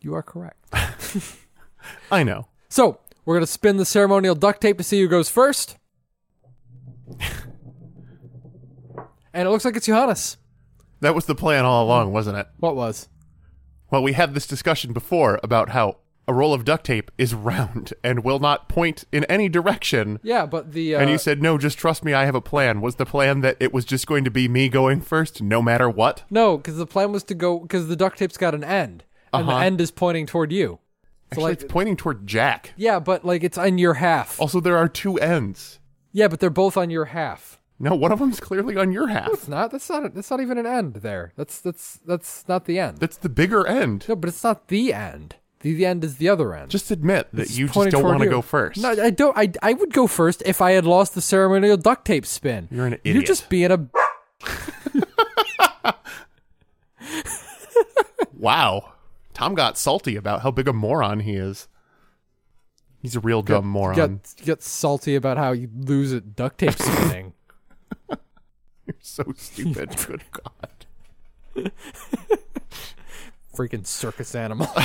[0.00, 0.68] you are correct.
[2.10, 2.48] I know.
[2.68, 5.78] So we're going to spin the ceremonial duct tape to see who goes first.
[9.32, 10.38] and it looks like it's Johannes.
[11.02, 12.48] That was the plan all along, wasn't it?
[12.58, 13.08] What was?
[13.92, 15.98] Well, we had this discussion before about how
[16.32, 20.18] a roll of duct tape is round and will not point in any direction.
[20.22, 20.94] Yeah, but the.
[20.96, 22.80] Uh, and you said, no, just trust me, I have a plan.
[22.80, 25.88] Was the plan that it was just going to be me going first, no matter
[25.88, 26.24] what?
[26.30, 29.48] No, because the plan was to go because the duct tape's got an end, and
[29.48, 29.58] Uh-huh.
[29.58, 30.78] the end is pointing toward you.
[31.02, 32.72] So Actually, like, it's pointing toward Jack.
[32.76, 34.40] yeah, but like it's on your half.
[34.40, 35.78] Also, there are two ends.
[36.12, 37.58] Yeah, but they're both on your half.
[37.78, 39.30] No, one of them's clearly on your half.
[39.32, 39.70] It's not.
[39.72, 40.14] That's not.
[40.14, 41.32] That's not even an end there.
[41.36, 42.98] That's that's that's not the end.
[42.98, 44.04] That's the bigger end.
[44.08, 45.36] No, but it's not the end.
[45.62, 46.70] The, the end is the other end.
[46.70, 48.80] Just admit that It's you just don't want to go first.
[48.80, 49.36] No, I don't.
[49.36, 52.68] I, I would go first if I had lost the ceremonial duct tape spin.
[52.70, 53.14] You're an idiot.
[53.14, 53.88] You're just being a.
[58.42, 58.94] Wow.
[59.34, 61.68] Tom got salty about how big a moron he is.
[63.00, 63.94] He's a real dumb moron.
[63.94, 67.34] Get, get salty about how you lose at duct tape spinning.
[68.10, 69.96] You're so stupid.
[70.06, 70.86] Good God.
[73.56, 74.68] Freaking circus animal.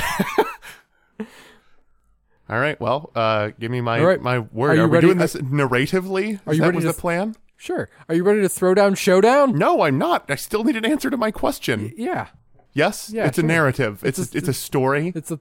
[2.49, 2.79] All right.
[2.79, 4.21] Well, uh, give me my All right.
[4.21, 4.75] my Are word.
[4.77, 6.39] you Are, we ready- doing this narratively?
[6.47, 7.35] Are Is you that ready was to the plan?
[7.57, 7.89] sure.
[8.07, 9.57] Are you ready to throw down showdown?
[9.57, 10.29] No, I'm not.
[10.29, 11.91] I still need an answer to my question.
[11.97, 12.27] Yeah.
[12.73, 13.47] Yes, Yeah, it's a sure.
[13.47, 14.03] narrative.
[14.05, 15.11] It's It's a, a- it's a story.
[15.15, 15.39] It's a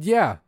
[0.00, 0.38] yeah.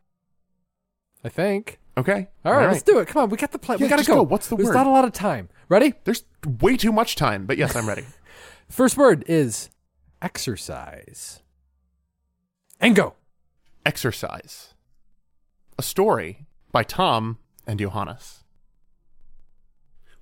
[1.22, 1.78] I think.
[1.99, 2.28] Okay.
[2.47, 3.09] All right, let's do it.
[3.09, 3.78] Come on, we got the plan.
[3.78, 4.14] Yeah, we gotta just go.
[4.16, 4.22] go.
[4.22, 4.74] What's the There's word?
[4.74, 5.51] not a lot of time.
[5.68, 5.93] Ready?
[6.05, 6.24] There's
[6.61, 8.07] way too much time, but yes, I'm ready.
[8.70, 9.68] First word is
[10.22, 11.43] exercise.
[12.81, 13.14] And go.
[13.85, 14.74] Exercise.
[15.78, 18.45] A story by Tom and Johannes.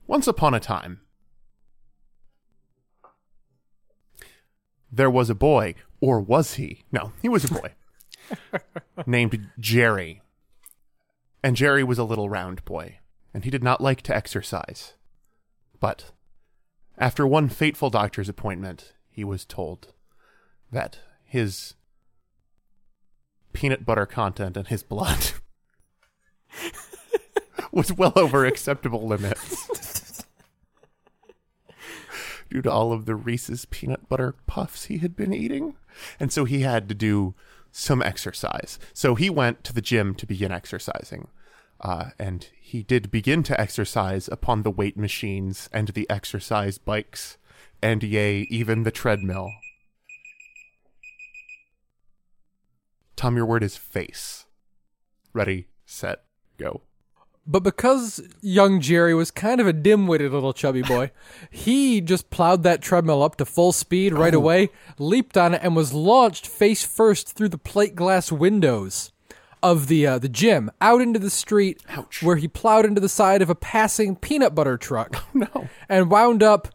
[0.06, 1.00] Once upon a time,
[4.90, 6.84] there was a boy, or was he?
[6.90, 7.74] No, he was a boy,
[9.06, 10.22] named Jerry.
[11.42, 12.98] And Jerry was a little round boy,
[13.32, 14.94] and he did not like to exercise.
[15.78, 16.10] But
[16.96, 19.92] after one fateful doctor's appointment, he was told
[20.72, 21.74] that his
[23.52, 25.32] peanut butter content in his blood
[27.72, 30.24] was well over acceptable limits.
[32.50, 35.76] Due to all of the Reese's peanut butter puffs he had been eating.
[36.18, 37.34] And so he had to do
[37.70, 38.78] some exercise.
[38.94, 41.28] So he went to the gym to begin exercising.
[41.80, 47.38] Uh, and he did begin to exercise upon the weight machines and the exercise bikes,
[47.80, 49.52] and yea, even the treadmill.
[53.18, 54.46] Tom, your word is face.
[55.32, 56.22] Ready, set,
[56.56, 56.82] go.
[57.44, 61.10] But because young Jerry was kind of a dim-witted little chubby boy,
[61.50, 64.38] he just plowed that treadmill up to full speed right Oh.
[64.38, 69.10] away, leaped on it, and was launched face first through the plate glass windows
[69.64, 72.22] of the uh, the gym out into the street, Ouch.
[72.22, 75.16] where he plowed into the side of a passing peanut butter truck.
[75.16, 75.68] oh, No.
[75.88, 76.68] and wound up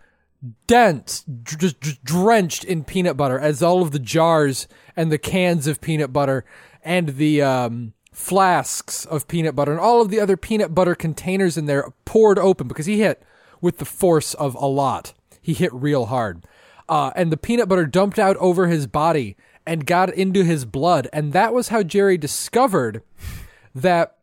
[0.67, 5.81] dense, just drenched in peanut butter as all of the jars and the cans of
[5.81, 6.45] peanut butter
[6.83, 11.57] and the um, flasks of peanut butter and all of the other peanut butter containers
[11.57, 13.23] in there poured open because he hit
[13.61, 15.13] with the force of a lot.
[15.41, 16.45] He hit real hard.
[16.89, 21.07] Uh, and the peanut butter dumped out over his body and got into his blood.
[21.13, 23.01] And that was how Jerry discovered
[23.73, 24.17] that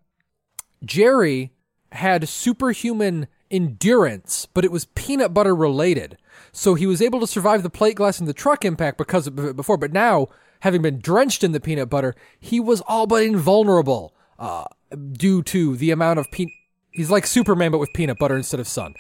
[0.85, 1.53] Jerry
[1.93, 6.17] had superhuman endurance, but it was peanut butter related.
[6.53, 9.39] So he was able to survive the plate glass and the truck impact because of
[9.39, 9.77] it before.
[9.77, 10.29] But now,
[10.61, 14.65] having been drenched in the peanut butter, he was all but invulnerable uh,
[15.13, 16.53] due to the amount of peanut.
[16.93, 18.95] He's like Superman, but with peanut butter instead of sun.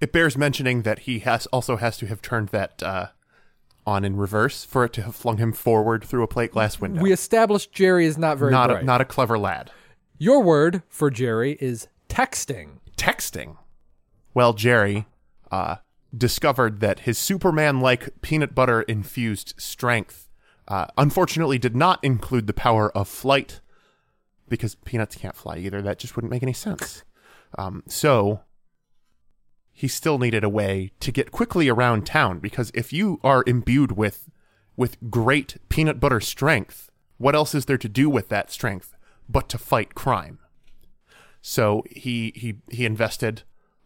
[0.00, 3.08] It bears mentioning that he has also has to have turned that uh,
[3.86, 7.02] on in reverse for it to have flung him forward through a plate glass window.
[7.02, 8.82] We established Jerry is not very not bright.
[8.82, 9.70] a, not a clever lad.
[10.18, 12.78] Your word for Jerry is texting.
[12.96, 13.56] Texting.
[14.38, 15.08] Well, Jerry
[15.50, 15.78] uh,
[16.16, 20.28] discovered that his Superman like peanut butter infused strength
[20.68, 23.60] uh, unfortunately did not include the power of flight
[24.48, 25.82] because peanuts can't fly either.
[25.82, 27.02] That just wouldn't make any sense.
[27.58, 28.42] Um, so
[29.72, 33.96] he still needed a way to get quickly around town because if you are imbued
[33.96, 34.30] with
[34.76, 38.94] with great peanut butter strength, what else is there to do with that strength
[39.28, 40.38] but to fight crime?
[41.42, 43.42] So he he he invested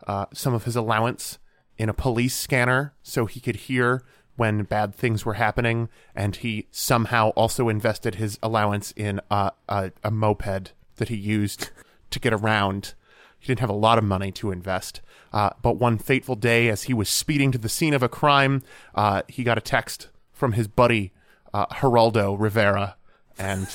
[0.06, 1.38] uh, some of his allowance
[1.78, 4.04] in a police scanner so he could hear
[4.36, 9.92] when bad things were happening, and he somehow also invested his allowance in a, a,
[10.02, 11.70] a moped that he used
[12.10, 12.94] to get around.
[13.38, 15.00] He didn't have a lot of money to invest.
[15.32, 18.62] Uh, but one fateful day, as he was speeding to the scene of a crime,
[18.94, 21.12] uh, he got a text from his buddy,
[21.52, 22.96] uh, Geraldo Rivera.
[23.38, 23.66] And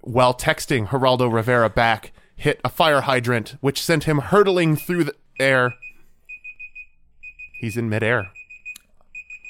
[0.00, 5.14] while texting Geraldo Rivera back, hit a fire hydrant, which sent him hurtling through the
[5.42, 5.74] air.
[7.58, 8.30] He's in midair.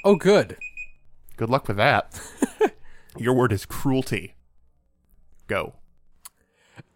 [0.05, 0.57] Oh, good.
[1.37, 2.21] Good luck with that.
[3.17, 4.35] Your word is cruelty.
[5.47, 5.75] Go.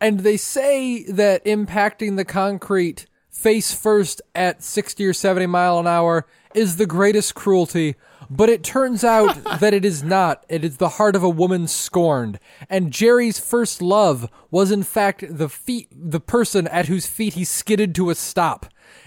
[0.00, 5.86] And they say that impacting the concrete face first at 60 or 70 mile an
[5.86, 7.94] hour is the greatest cruelty,
[8.30, 10.44] but it turns out that it is not.
[10.48, 12.38] It is the heart of a woman scorned.
[12.68, 17.44] And Jerry's first love was in fact the feet, the person at whose feet he
[17.44, 18.66] skidded to a stop.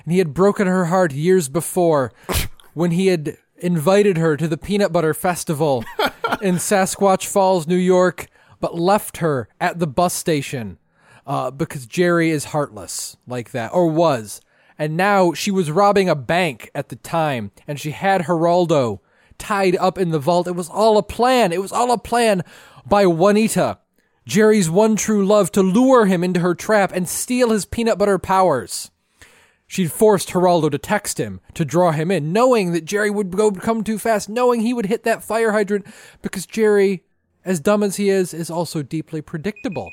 [0.10, 2.12] And he had broken her heart years before
[2.74, 5.86] when he had invited her to the peanut butter festival
[6.41, 8.26] in Sasquatch Falls, New York,
[8.60, 10.80] but left her at the bus station
[11.28, 14.41] uh, because Jerry is heartless like that, or was.
[14.80, 19.01] And now she was robbing a bank at the time, and she had Geraldo
[19.38, 20.47] tied up in the vault.
[20.47, 21.51] It was all a plan.
[21.51, 22.41] It was all a plan
[22.84, 23.78] by Juanita,
[24.26, 28.18] Jerry's one true love, to lure him into her trap and steal his peanut butter
[28.18, 28.89] powers.
[29.70, 33.51] She'd forced Geraldo to text him to draw him in, knowing that Jerry would go
[33.51, 35.86] come too fast, knowing he would hit that fire hydrant,
[36.24, 37.03] because Jerry,
[37.45, 39.91] as dumb as he is, is also deeply predictable.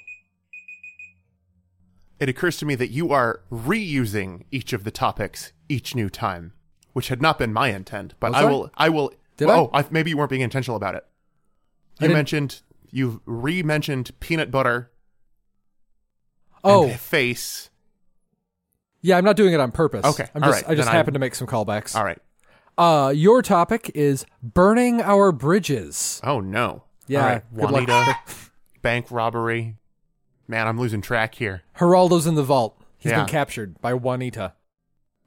[2.18, 6.55] It occurs to me that you are reusing each of the topics each new time,
[6.95, 8.14] which had not been my intent.
[8.18, 8.45] But I I?
[8.47, 8.70] will.
[8.74, 9.12] I will.
[9.37, 9.59] Did I?
[9.59, 9.85] oh, I?
[9.91, 11.05] maybe you weren't being intentional about it.
[12.01, 14.91] You mentioned you've re-mentioned peanut butter
[16.64, 17.68] Oh, and face.
[19.03, 20.05] Yeah, I'm not doing it on purpose.
[20.05, 21.95] Okay, I'm all just, right, I just happened to make some callbacks.
[21.97, 22.19] All right.
[22.79, 26.21] Uh, your topic is burning our bridges.
[26.23, 26.85] Oh no.
[27.07, 27.43] Yeah, All right.
[27.53, 28.17] Juanita,
[28.83, 29.77] bank robbery.
[30.49, 31.63] Man, I'm losing track here.
[31.79, 32.81] Geraldo's in the vault.
[32.99, 33.19] He's Yeah.
[33.21, 34.55] been captured by Juanita.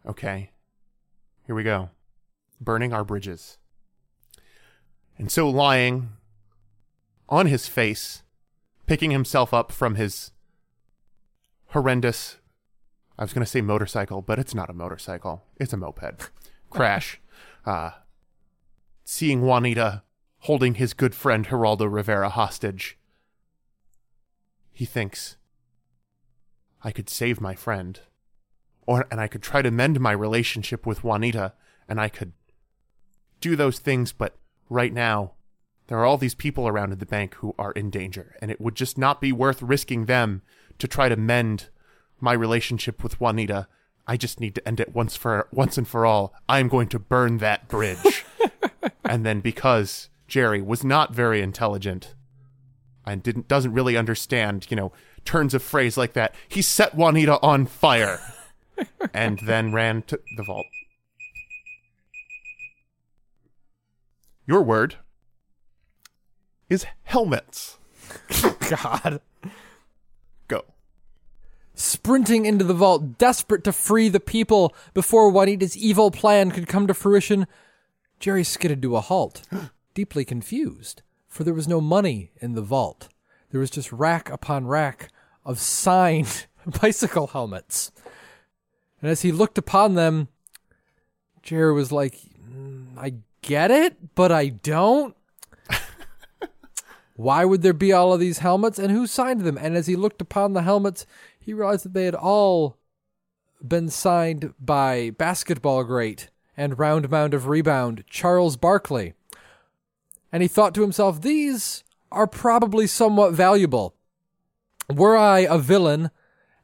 [0.06, 0.52] Okay.
[1.46, 1.90] Here we go.
[2.62, 3.58] Burning our bridges.
[5.18, 6.10] And so lying
[7.28, 8.24] on his face,
[8.86, 10.32] picking himself up from his
[11.68, 12.38] horrendous
[13.20, 15.44] I was going to say motorcycle, but it's not a motorcycle.
[15.58, 16.32] It's a moped.
[16.70, 17.20] Crash.
[17.66, 17.92] Uh
[19.04, 20.04] seeing Juanita
[20.42, 22.98] holding his good friend Geraldo Rivera hostage.
[24.72, 25.36] He thinks
[26.84, 28.00] I could save my friend
[28.88, 31.54] or and I could try to mend my relationship with Juanita
[31.90, 32.32] and I could
[33.42, 34.38] do those things but
[34.70, 35.34] right now
[35.88, 38.62] there are all these people around at the bank who are in danger and it
[38.62, 40.42] would just not be worth risking them
[40.78, 41.70] to try to mend
[42.22, 43.68] my relationship with Juanita
[44.08, 47.00] I just need to end it once for once and for all I'm going to
[47.00, 48.26] burn that bridge
[49.06, 52.16] and then because Jerry was not very intelligent
[53.06, 54.92] and didn't doesn't really understand, you know,
[55.26, 56.34] turns of phrase like that.
[56.48, 58.20] He set Juanita on fire
[59.14, 60.66] and then ran to the vault.
[64.46, 64.96] Your word
[66.70, 67.78] is helmets.
[68.70, 69.22] God.
[71.80, 76.88] Sprinting into the vault, desperate to free the people before Juanita's evil plan could come
[76.88, 77.48] to fruition,
[78.20, 79.44] Jerry skidded to a halt,
[79.94, 83.08] deeply confused, for there was no money in the vault.
[83.52, 85.10] There was just rack upon rack
[85.46, 86.48] of signed
[86.82, 87.94] bicycle helmets.
[89.02, 90.28] And as he looked upon them,
[91.42, 95.16] Jerry was like, "Mm, I get it, but I don't.
[97.16, 99.58] Why would there be all of these helmets and who signed them?
[99.58, 101.06] And as he looked upon the helmets,
[101.40, 102.78] he realized that they had all
[103.66, 109.14] been signed by basketball great and round mound of rebound Charles Barkley.
[110.32, 113.96] And he thought to himself, these are probably somewhat valuable.
[114.90, 116.12] Were I a villain,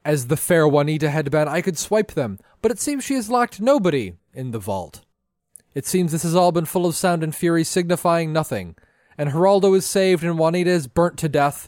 [0.04, 3.30] as the fair Juanita had been, I could swipe them, but it seems she has
[3.30, 5.04] locked nobody in the vault.
[5.74, 8.76] It seems this has all been full of sound and fury, signifying nothing.
[9.18, 11.68] And Geraldo is saved, and Juanita is burnt to death.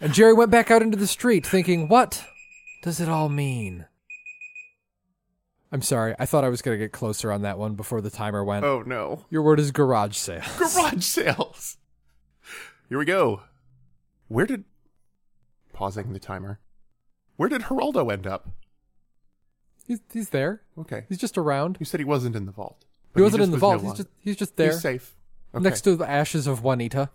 [0.00, 2.24] And Jerry went back out into the street, thinking, what
[2.82, 3.86] does it all mean?
[5.72, 6.14] I'm sorry.
[6.18, 8.64] I thought I was going to get closer on that one before the timer went.
[8.64, 9.24] Oh no.
[9.30, 10.42] Your word is garage sale.
[10.58, 11.76] Garage sales.
[12.88, 13.42] Here we go.
[14.26, 14.64] Where did
[15.72, 16.58] pausing the timer?
[17.36, 18.48] Where did Geraldo end up?
[19.86, 20.62] He's, he's there.
[20.78, 21.04] Okay.
[21.08, 21.76] He's just around.
[21.80, 22.84] You said he wasn't in the vault.
[23.14, 23.82] He wasn't just in the was vault.
[23.82, 25.16] no he's just he's just there He's safe.
[25.54, 25.62] Okay.
[25.62, 27.10] next to the ashes of Juanita.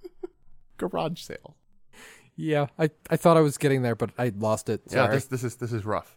[0.78, 1.56] garage sale.
[2.40, 4.88] Yeah, I, I thought I was getting there, but I lost it.
[4.88, 5.08] Sorry.
[5.08, 6.16] Yeah, this this is this is rough.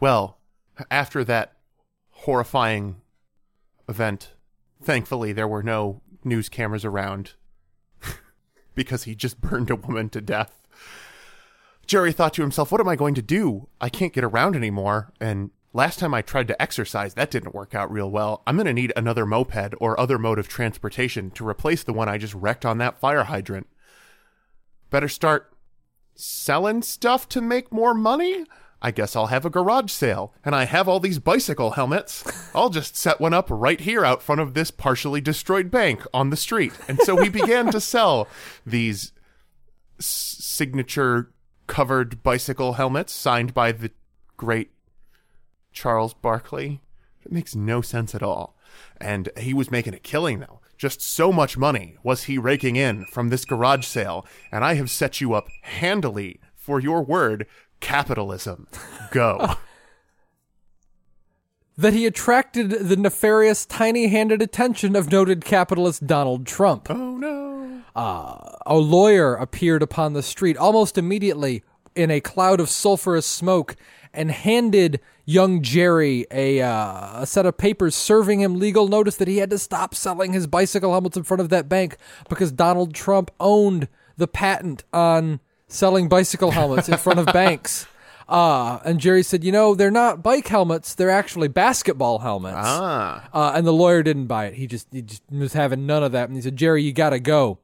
[0.00, 0.38] Well,
[0.90, 1.58] after that
[2.10, 3.02] horrifying
[3.86, 4.30] event,
[4.82, 7.34] thankfully there were no news cameras around
[8.74, 10.62] because he just burned a woman to death.
[11.86, 13.68] Jerry thought to himself, "What am I going to do?
[13.82, 17.74] I can't get around anymore." And last time I tried to exercise, that didn't work
[17.74, 18.42] out real well.
[18.46, 22.08] I'm going to need another moped or other mode of transportation to replace the one
[22.08, 23.66] I just wrecked on that fire hydrant.
[24.90, 25.52] Better start
[26.14, 28.44] selling stuff to make more money?
[28.80, 30.32] I guess I'll have a garage sale.
[30.44, 32.24] And I have all these bicycle helmets.
[32.54, 36.30] I'll just set one up right here out front of this partially destroyed bank on
[36.30, 36.72] the street.
[36.86, 38.28] And so he began to sell
[38.64, 39.12] these
[39.98, 41.32] s- signature
[41.66, 43.90] covered bicycle helmets signed by the
[44.36, 44.70] great
[45.72, 46.80] Charles Barkley.
[47.24, 48.56] It makes no sense at all.
[49.00, 50.60] And he was making a killing, though.
[50.78, 54.24] Just so much money was he raking in from this garage sale.
[54.52, 57.46] And I have set you up handily for your word,
[57.80, 58.68] capitalism.
[59.10, 59.54] Go.
[61.76, 66.88] that he attracted the nefarious, tiny-handed attention of noted capitalist Donald Trump.
[66.90, 67.82] oh, no.
[67.96, 71.64] Uh, a lawyer appeared upon the street almost immediately
[71.96, 73.74] in a cloud of sulfurous smoke
[74.18, 79.28] and handed young Jerry a, uh, a set of papers serving him legal notice that
[79.28, 81.96] he had to stop selling his bicycle helmets in front of that bank
[82.28, 85.38] because Donald Trump owned the patent on
[85.68, 87.86] selling bicycle helmets in front of banks.
[88.28, 92.58] Uh, and Jerry said, you know, they're not bike helmets, they're actually basketball helmets.
[92.58, 93.28] Ah.
[93.32, 94.54] Uh, and the lawyer didn't buy it.
[94.54, 96.28] He just, he just was having none of that.
[96.28, 97.58] And he said, Jerry, you gotta go.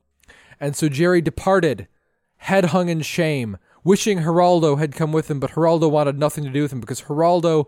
[0.60, 1.88] And so Jerry departed,
[2.36, 6.50] head hung in shame, wishing Geraldo had come with him, but Geraldo wanted nothing to
[6.50, 7.66] do with him because Geraldo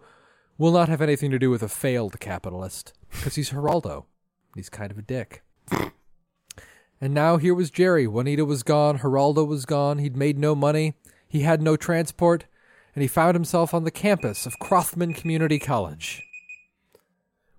[0.59, 4.05] will not have anything to do with a failed capitalist because he's Geraldo.
[4.55, 5.43] He's kind of a dick.
[7.01, 8.07] And now here was Jerry.
[8.07, 8.99] Juanita was gone.
[9.01, 9.99] Geraldo was gone.
[9.99, 10.95] He'd made no money.
[11.29, 12.47] He had no transport.
[12.95, 16.23] And he found himself on the campus of Crothman Community College.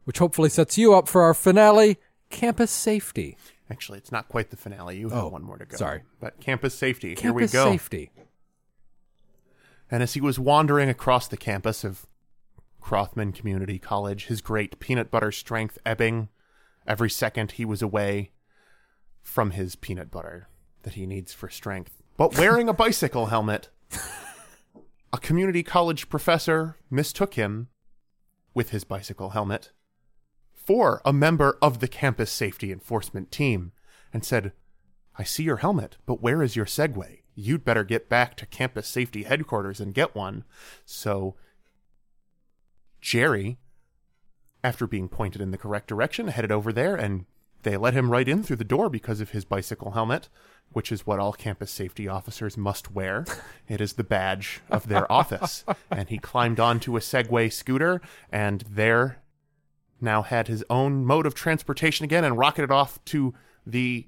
[0.05, 1.99] Which hopefully sets you up for our finale
[2.31, 3.37] campus safety.
[3.69, 4.97] Actually, it's not quite the finale.
[4.97, 5.77] You have Oh, one more to go.
[5.77, 6.01] sorry.
[6.19, 7.09] But campus safety.
[7.13, 7.71] Campus Here we go.
[7.71, 8.09] safety.
[9.89, 12.05] And as he was wandering across the campus of
[12.81, 16.29] Crothman Community College, his great peanut butter strength ebbing
[16.85, 18.31] every second he was away
[19.21, 20.47] from his peanut butter
[20.83, 22.01] that he needs for strength.
[22.15, 23.69] But wearing a bicycle helmet,
[25.11, 27.67] a community college professor mistook him
[28.53, 29.71] with his bicycle helmet
[30.53, 33.71] for a member of the campus safety enforcement team
[34.13, 34.51] and said,
[35.17, 37.19] I see your helmet, but where is your Segway?
[37.35, 40.43] You'd better get back to campus safety headquarters and get one.
[40.85, 41.35] So,
[43.01, 43.57] Jerry,
[44.63, 47.25] after being pointed in the correct direction, headed over there and
[47.63, 50.29] they let him right in through the door because of his bicycle helmet,
[50.71, 53.25] which is what all campus safety officers must wear.
[53.67, 55.65] It is the badge of their office.
[55.89, 58.01] And he climbed onto a Segway scooter
[58.31, 59.21] and there
[59.99, 63.33] now had his own mode of transportation again and rocketed off to
[63.65, 64.07] the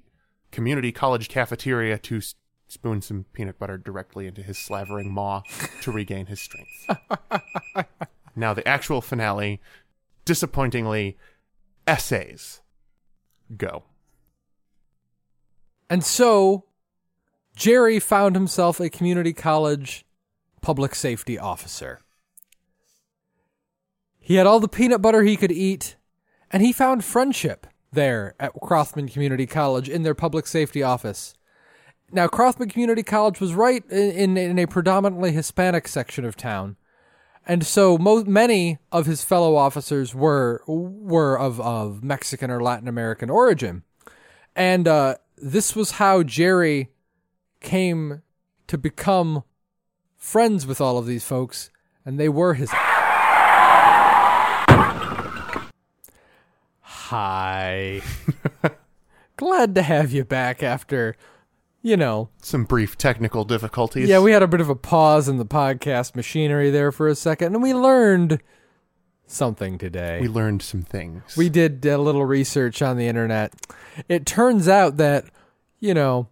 [0.50, 2.34] community college cafeteria to s-
[2.68, 5.42] spoon some peanut butter directly into his slavering maw
[5.82, 6.88] to regain his strength.
[8.36, 9.60] now, the actual finale,
[10.24, 11.16] disappointingly,
[11.86, 12.60] essays.
[13.56, 13.84] Go.
[15.88, 16.66] And so
[17.56, 20.04] Jerry found himself a community college
[20.62, 22.00] public safety officer.
[24.20, 25.96] He had all the peanut butter he could eat,
[26.52, 31.34] and he found friendship there at Crothman Community College in their public safety office.
[32.12, 36.76] Now, Crothman Community College was right in, in, in a predominantly Hispanic section of town.
[37.46, 42.88] And so mo- many of his fellow officers were were of, of Mexican or Latin
[42.88, 43.82] American origin.
[44.54, 46.90] And uh, this was how Jerry
[47.60, 48.22] came
[48.66, 49.44] to become
[50.16, 51.70] friends with all of these folks,
[52.04, 52.70] and they were his.
[57.10, 58.02] Hi.
[59.36, 61.16] Glad to have you back after,
[61.82, 64.08] you know, Some brief technical difficulties.
[64.08, 67.16] yeah, we had a bit of a pause in the podcast machinery there for a
[67.16, 68.40] second, and we learned
[69.26, 70.20] something today.
[70.20, 71.36] we learned some things.
[71.36, 73.54] We did a little research on the internet.
[74.08, 75.24] It turns out that,
[75.80, 76.28] you know,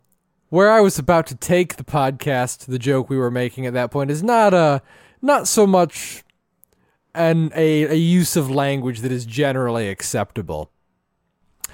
[0.48, 3.90] where I was about to take the podcast, the joke we were making at that
[3.90, 4.78] point is not uh
[5.20, 6.22] not so much
[7.14, 10.70] and a, a use of language that is generally acceptable.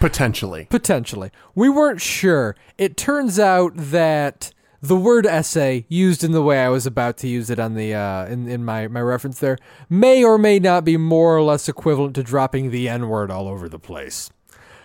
[0.00, 0.66] Potentially.
[0.70, 1.30] Potentially.
[1.54, 2.56] We weren't sure.
[2.78, 4.52] It turns out that
[4.84, 7.94] the word essay, used in the way I was about to use it on the
[7.94, 9.56] uh, in, in my, my reference there,
[9.88, 13.48] may or may not be more or less equivalent to dropping the N word all
[13.48, 14.30] over the place.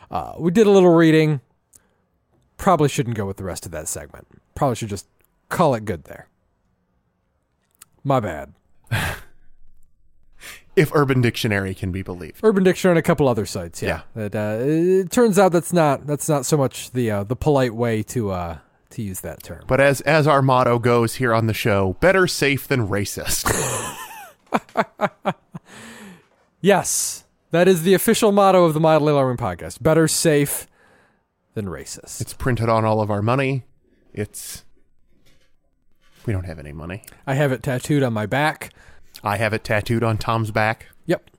[0.10, 1.42] Uh, we did a little reading.
[2.56, 4.28] Probably shouldn't go with the rest of that segment.
[4.56, 5.08] Probably should just
[5.50, 6.30] call it good there.
[8.04, 8.54] My bad.
[10.76, 12.40] If Urban Dictionary can be believed.
[12.44, 13.82] Urban Dictionary and a couple other sites.
[13.82, 17.36] Yeah, That, uh, it turns out that's not that's not so much the uh, the
[17.36, 18.58] polite way to uh,
[18.92, 19.64] to use that term.
[19.68, 23.46] But as as our motto goes here on the show, better safe than racist.
[26.62, 29.82] Yes, that is the official motto of the Mildly Alarming podcast.
[29.82, 30.68] Better safe
[31.54, 32.20] than racist.
[32.22, 33.64] it's printed on all of our money.
[34.14, 34.66] It's
[36.26, 37.04] we don't have any money.
[37.26, 38.74] I have it tattooed on my back.
[39.24, 40.88] I have it tattooed on Tom's back.
[41.06, 41.30] Yep.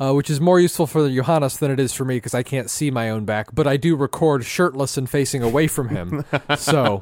[0.00, 2.68] Uh, which is more useful for Johannes than it is for me because I can't
[2.68, 6.24] see my own back, but I do record shirtless and facing away from him.
[6.56, 7.00] so,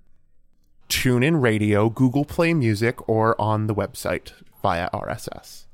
[0.88, 5.66] TuneIn Radio, Google Play Music, or on the website via RSS.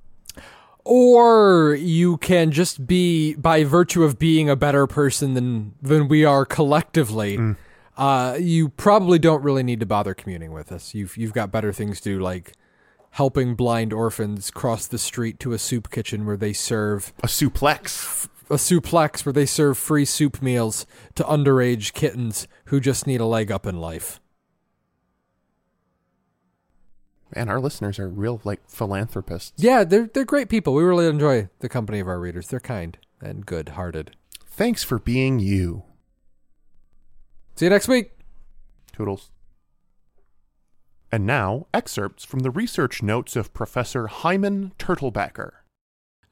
[0.90, 6.24] Or you can just be by virtue of being a better person than than we
[6.24, 7.38] are collectively.
[7.94, 10.94] Uh, you probably don't really need to bother commuting with us.
[10.94, 12.54] You've you've got better things to do, like
[13.10, 18.26] helping blind orphans cross the street to a soup kitchen where they serve A suplex.
[18.48, 20.86] a souplex where they serve free soup meals
[21.16, 24.20] to underage kittens who just need a leg up in life.
[27.34, 29.52] Man, our listeners are real, like, philanthropists.
[29.56, 30.74] Yeah, they're they're great people.
[30.74, 32.48] We really enjoy the company of our readers.
[32.48, 34.16] They're kind and good-hearted.
[34.46, 35.84] Thanks for being you.
[37.56, 38.12] See you next week.
[38.92, 39.30] Toodles.
[41.10, 45.52] And now, excerpts from the research notes of Professor Hyman Turtlebacker.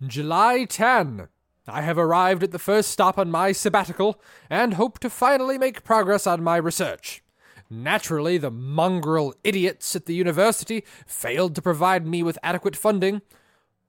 [0.07, 1.29] July 10.
[1.69, 5.83] I have arrived at the first stop on my sabbatical and hope to finally make
[5.83, 7.23] progress on my research.
[7.69, 13.23] Naturally, the mongrel idiots at the university failed to provide me with adequate funding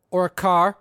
[0.10, 0.78] or a car,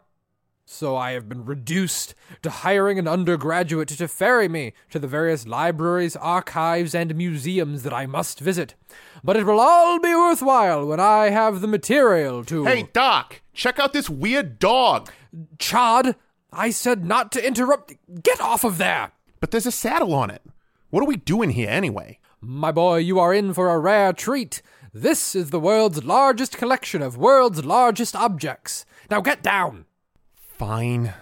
[0.65, 5.47] so I have been reduced to hiring an undergraduate to ferry me to the various
[5.47, 8.75] libraries, archives, and museums that I must visit.
[9.23, 12.65] But it will all be worthwhile when I have the material to.
[12.65, 15.11] Hey, Doc, check out this weird dog.
[15.59, 16.17] Chad,
[16.53, 17.95] I said not to interrupt.
[18.23, 19.13] Get off of there!
[19.39, 20.43] But there's a saddle on it.
[20.91, 22.19] What are we doing here anyway?
[22.41, 24.61] My boy, you are in for a rare treat.
[24.93, 28.85] This is the world's largest collection of world's largest objects.
[29.11, 29.87] Now get down!
[30.35, 31.15] Fine.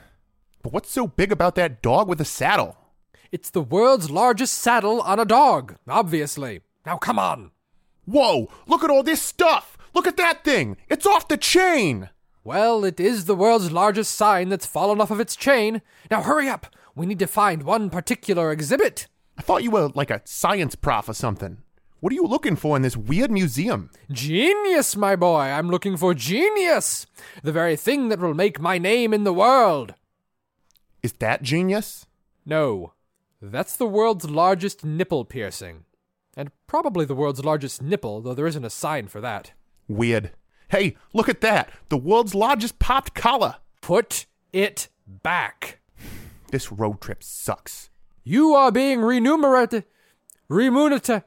[0.62, 2.77] But what's so big about that dog with a saddle?
[3.31, 6.61] It's the world's largest saddle on a dog, obviously.
[6.87, 7.51] Now come on!
[8.05, 9.79] Whoa, look at all this stuff!
[9.95, 10.77] Look at that thing!
[10.89, 12.11] It's off the chain!
[12.43, 15.81] Well, it is the world's largest sign that's fallen off of its chain.
[16.11, 16.67] Now hurry up!
[16.95, 19.09] We need to find one particular exhibit.
[19.37, 21.59] I thought you were like a science prof or something.
[22.01, 23.91] What are you looking for in this weird museum?
[24.11, 25.41] Genius, my boy!
[25.41, 27.07] I'm looking for genius!
[27.43, 29.95] The very thing that will make my name in the world!
[31.03, 32.07] Is that genius?
[32.45, 32.93] No.
[33.41, 35.85] That's the world's largest nipple piercing.
[36.37, 39.53] And probably the world's largest nipple, though there isn't a sign for that.
[39.89, 40.32] Weird.
[40.68, 41.70] Hey, look at that!
[41.89, 43.57] The world's largest popped collar!
[43.80, 45.80] Put it back.
[46.51, 47.91] This road trip sucks.
[48.25, 49.85] You are being remunerated,
[50.49, 51.25] remunerated,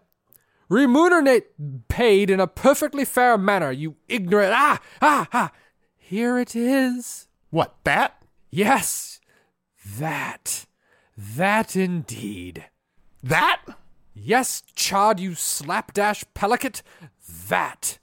[0.67, 1.45] remunerate,
[1.87, 4.51] paid in a perfectly fair manner, you ignorant.
[4.55, 5.51] Ah, ah, ah.
[5.95, 7.27] Here it is.
[7.51, 8.21] What, that?
[8.49, 9.19] Yes,
[9.97, 10.65] that.
[11.15, 12.65] That indeed.
[13.21, 13.61] That?
[14.13, 16.81] Yes, Chad, you slapdash pelicot.
[17.47, 17.99] That.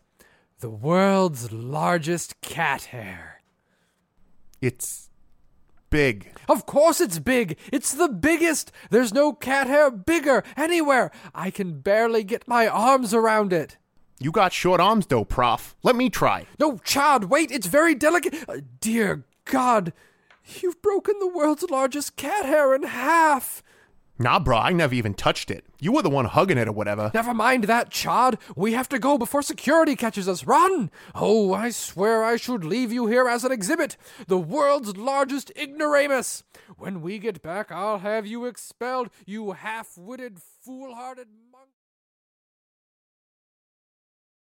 [0.61, 3.43] The world's largest cat hair.
[4.61, 5.11] It's
[5.95, 6.29] big.
[6.49, 7.57] Of course it's big.
[7.73, 8.73] It's the biggest.
[8.91, 11.13] There's no cat hair bigger anywhere.
[11.33, 13.77] I can barely get my arms around it.
[14.19, 15.77] You got short arms, though, Prof.
[15.85, 16.47] Let me try.
[16.59, 17.53] No, Chad, wait.
[17.53, 18.35] It's very delicate.
[18.49, 19.93] Uh, dear God,
[20.61, 23.63] you've broken the world's largest cat hair in half.
[24.19, 25.65] Nah, bro, I never even touched it.
[25.85, 27.11] You were the one hugging it or whatever.
[27.13, 28.39] Never mind that, Chad.
[28.57, 30.47] We have to go before security catches us.
[30.47, 30.91] Run!
[31.15, 33.99] Oh, I swear I should leave you here as an exhibit.
[34.27, 36.43] The world's largest ignoramus.
[36.79, 41.25] When we get back, I'll have you expelled, you half witted, foolhardy.